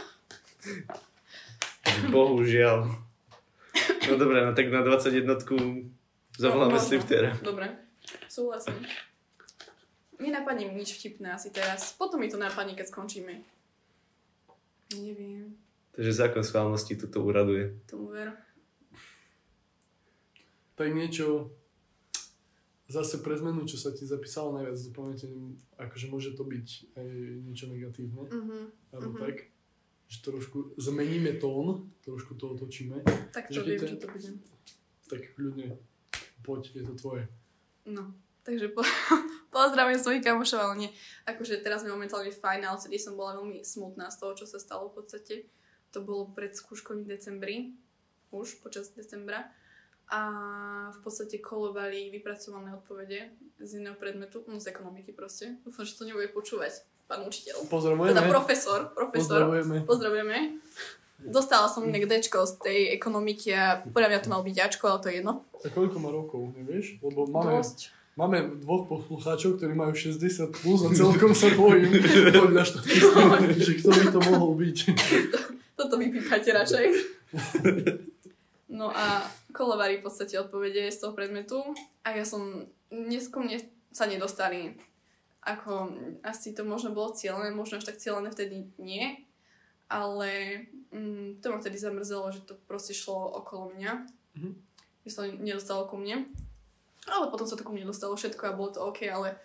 [2.11, 2.89] Bohužiaľ.
[4.09, 5.29] No dobré, no tak na 21
[6.35, 6.87] zavoláme No, možno.
[6.89, 7.37] striptera.
[7.39, 7.69] Dobre,
[8.27, 8.75] súhlasím.
[10.17, 11.93] Nenapadne mi nič vtipné asi teraz.
[11.93, 13.43] Potom mi to napadne, keď skončíme.
[14.95, 15.59] Neviem,
[15.91, 17.75] Takže zákon schválnosti tuto uraduje.
[17.85, 18.35] tomu ver.
[20.75, 21.51] Tak niečo
[22.85, 25.27] zase pre zmenu, čo sa ti zapísalo najviac do pamäte,
[25.77, 27.09] akože môže to byť aj
[27.43, 28.59] niečo negatívne, Mhm.
[28.93, 29.21] alebo Mhm.
[29.21, 29.37] tak,
[30.05, 33.03] že trošku zmeníme tón, trošku to otočíme,
[33.33, 34.31] Tak Že to keď viem, to- čo to bude.
[35.09, 35.67] tak kľudne
[36.41, 37.25] poď, je to tvoje.
[37.85, 38.83] No, takže po,
[39.55, 40.91] pozdravujem svojich kamošov, ale nie.
[41.31, 44.59] Akože teraz mi momentálne fajn, ale vtedy som bola veľmi smutná z toho, čo sa
[44.59, 45.47] stalo v podstate.
[45.95, 47.79] To bolo pred skúškou v decembri,
[48.35, 49.47] už počas decembra.
[50.11, 50.21] A
[50.93, 53.33] v podstate kolovali vypracované odpovede
[53.63, 55.57] z jedného predmetu, no z ekonomiky proste.
[55.65, 57.65] Dúfam, že to nebude počúvať pán učiteľ.
[57.71, 58.13] Pozdravujeme.
[58.13, 59.49] Teda profesor, profesor.
[59.49, 59.77] Pozdravujeme.
[59.89, 60.39] Pozdravujeme.
[61.25, 65.01] Dostala som inak Dčko z tej ekonomiky a podľa mňa to malo byť Ačko, ale
[65.01, 65.33] to je jedno.
[65.65, 67.01] A koľko má rokov, nevieš?
[67.01, 67.89] Lebo máme, Dosť.
[68.15, 71.99] Máme dvoch poslucháčov, ktorí majú 60 plus a celkom sa bojím
[72.31, 74.79] podľa štatistiky, že kto by to mohol byť.
[75.75, 76.87] Toto vypípajte radšej.
[78.75, 79.23] No a
[79.55, 81.63] kolovari v podstate odpovede z toho predmetu
[82.03, 83.63] a ja som, dnesko mne
[83.95, 84.75] sa nedostali.
[85.45, 85.93] Ako,
[86.25, 89.23] asi to možno bolo cieľené, možno až tak cieľené vtedy nie,
[89.87, 93.93] ale mm, to ma vtedy zamrzelo, že to proste šlo okolo mňa.
[94.41, 94.51] Mhm.
[95.05, 96.33] Že sa nedostalo ku mne.
[97.05, 99.37] Ale potom sa to ku mne dostalo všetko a bolo to OK, ale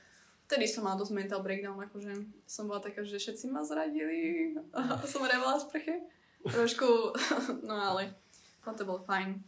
[0.47, 2.13] vtedy som mala dosť mental breakdown, akože
[2.47, 4.79] som bola taká, že všetci ma zradili a
[5.11, 5.99] som revala sprche.
[6.39, 6.87] Trošku,
[7.67, 8.15] no ale
[8.63, 9.43] no to bolo fajn.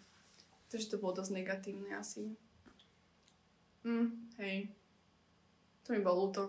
[0.68, 2.36] Takže to bolo dosť negatívne asi.
[3.84, 4.08] Hm,
[4.38, 4.72] hej.
[5.84, 6.44] To mi bolo ľúto.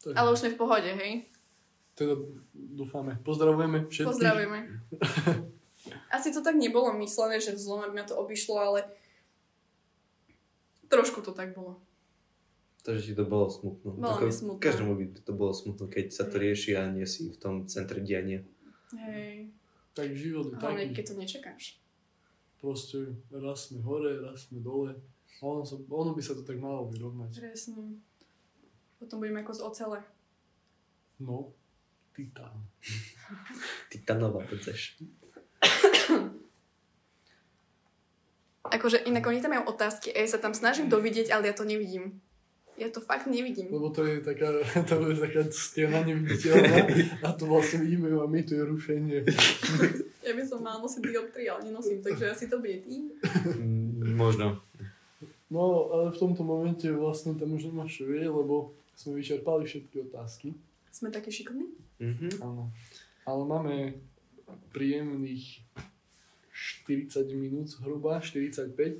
[0.00, 1.26] To je- Ale už sme v pohode, hej?
[1.98, 2.14] Teda
[2.54, 3.18] dúfame.
[3.20, 4.06] Pozdravujeme všetkých.
[4.06, 4.58] Pozdravujeme.
[6.10, 8.80] Asi to tak nebolo myslené, že zlom, aby ma to obišlo, ale
[10.88, 11.80] trošku to tak bolo.
[12.82, 14.00] Takže ti to bolo smutno.
[14.00, 14.62] Bolo mi smutno.
[14.64, 18.00] Každému by to bolo smutno, keď sa to rieši a nie si v tom centre
[18.00, 18.40] diania.
[18.96, 19.52] Hej.
[19.92, 20.94] Tak život je Hlavne, taký.
[20.96, 21.64] keď to nečakáš.
[22.58, 24.96] Proste raz sme hore, raz sme dole.
[25.38, 27.30] A ono, sa, ono by sa to tak malo vyrovnať.
[27.36, 28.00] Presne.
[28.96, 29.98] Potom budeme ako z ocele.
[31.22, 31.52] No,
[32.16, 32.66] titán.
[33.92, 34.98] Titanová peceš.
[38.68, 41.64] Akože inak oni tam majú otázky a ja sa tam snažím dovidieť, ale ja to
[41.64, 42.20] nevidím.
[42.78, 43.74] Ja to fakt nevidím.
[43.74, 44.54] Lebo to je taká,
[44.88, 46.86] to je taká stena neviditeľná
[47.26, 49.18] a to vlastne vidíme a my tu je rušenie.
[50.28, 53.00] Ja by som mala nosiť dioptrii, ale nenosím, takže asi to bude ty.
[53.48, 54.60] Mm, Možno.
[55.48, 60.52] No, ale v tomto momente vlastne tam už nemáš vie, lebo sme vyčerpali všetky otázky.
[60.92, 61.72] Sme takí šikovní?
[61.96, 62.44] Mhm.
[62.44, 62.68] Áno.
[63.24, 63.74] Ale máme
[64.76, 65.64] príjemných
[66.58, 68.98] 40 minút zhruba, 45.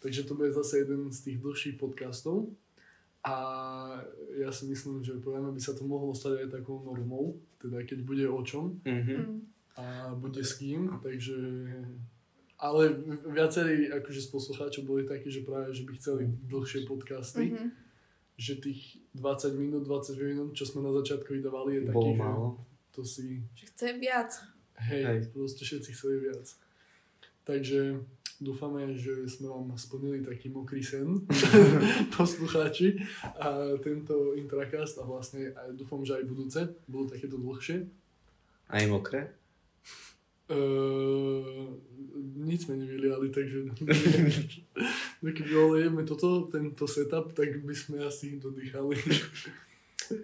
[0.00, 2.48] Takže to bude zase jeden z tých dlhších podcastov.
[3.24, 3.36] A
[4.36, 7.80] ja si myslím, že podľa mňa by sa to mohlo stať aj takou normou, teda
[7.80, 9.16] keď bude o čom Mhm.
[9.16, 9.38] Mm.
[9.76, 9.84] a
[10.14, 11.36] bude s kým, takže...
[12.54, 12.94] Ale
[13.26, 17.66] viacerí akože z poslucháčov boli takí, že práve, že by chceli dlhšie podcasty, Mhm.
[18.36, 22.30] že tých 20 minút, 20 minút, čo sme na začiatku vydávali, je taký, že
[22.92, 24.30] to si Že chce viac.
[24.76, 25.18] Hej, Hej.
[25.32, 26.46] proste všetci chceli viac.
[27.44, 28.00] Takže
[28.40, 31.22] dúfame, že sme vám splnili taký mokrý sen,
[32.18, 32.98] poslucháči,
[33.40, 37.86] a tento intrakast a vlastne aj, dúfam, že aj budúce budú takéto dlhšie.
[38.68, 39.32] Aj mokré?
[40.44, 41.80] Uh,
[42.36, 43.64] nic sme nevyliali, takže
[45.24, 48.98] no keby olejeme toto, tento setup, tak by sme asi dodýchali.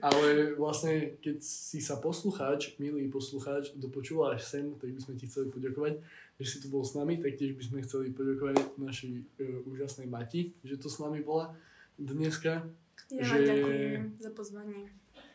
[0.04, 5.24] Ale vlastne, keď si sa poslucháč, milý poslucháč, dopočúval až sem, tak by sme ti
[5.24, 6.04] chceli poďakovať,
[6.40, 10.08] že si tu bol s nami, tak tiež by sme chceli poďakovať našej uh, úžasnej
[10.08, 11.52] Mati, že tu s nami bola
[12.00, 12.64] dneska.
[13.12, 14.88] Ja Že- ďakujem za pozvanie.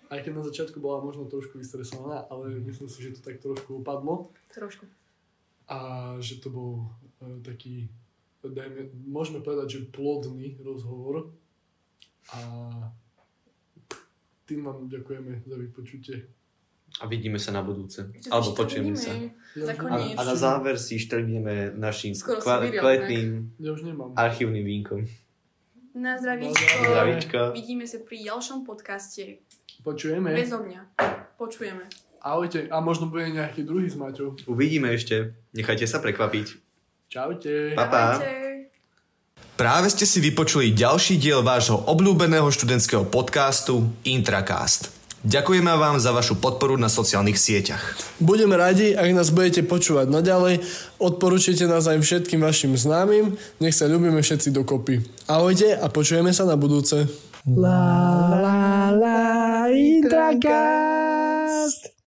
[0.05, 3.81] Aj keď na začiatku bola možno trošku vystresovaná, ale myslím si, že to tak trošku
[3.81, 4.33] opadlo.
[4.53, 4.85] Trošku.
[5.65, 5.77] a
[6.21, 6.71] že to bol
[7.25, 7.89] e, taký,
[8.45, 11.33] dajme, môžeme povedať, že plodný rozhovor.
[12.37, 12.39] A
[14.45, 16.29] tým vám ďakujeme za vypočutie.
[16.95, 18.07] A vidíme sa na budúce.
[18.07, 19.11] Ešte si Alebo počujeme sa.
[19.11, 24.15] Ja, A, a na záver si štrngneme našim kva- ja nemám.
[24.15, 25.03] archívnym vínkom.
[25.91, 26.75] Na zdravíčko.
[26.87, 27.39] Zdravíčko.
[27.51, 29.43] Vidíme sa pri ďalšom podcaste.
[29.83, 30.31] Počujeme.
[30.31, 30.79] Bezo mňa.
[31.35, 31.83] Počujeme.
[32.23, 32.71] Ahojte.
[32.71, 34.39] A možno bude nejaký druhý s Maťou.
[34.47, 35.35] Uvidíme ešte.
[35.51, 36.47] Nechajte sa prekvapiť.
[37.11, 37.75] Čaute.
[37.75, 38.03] Pa, pa.
[38.17, 38.71] Ahojte.
[39.55, 44.94] Práve ste si vypočuli ďalší diel vášho obľúbeného študentského podcastu Intracast.
[45.25, 47.97] Ďakujeme vám za vašu podporu na sociálnych sieťach.
[48.21, 50.61] Budeme radi, ak nás budete počúvať naďalej.
[51.01, 53.33] Odporúčite nás aj všetkým vašim známym.
[53.57, 55.01] Nech sa ľubíme všetci dokopy.
[55.25, 57.09] Ahojte a počujeme sa na budúce.
[57.49, 61.84] La la la Intracast.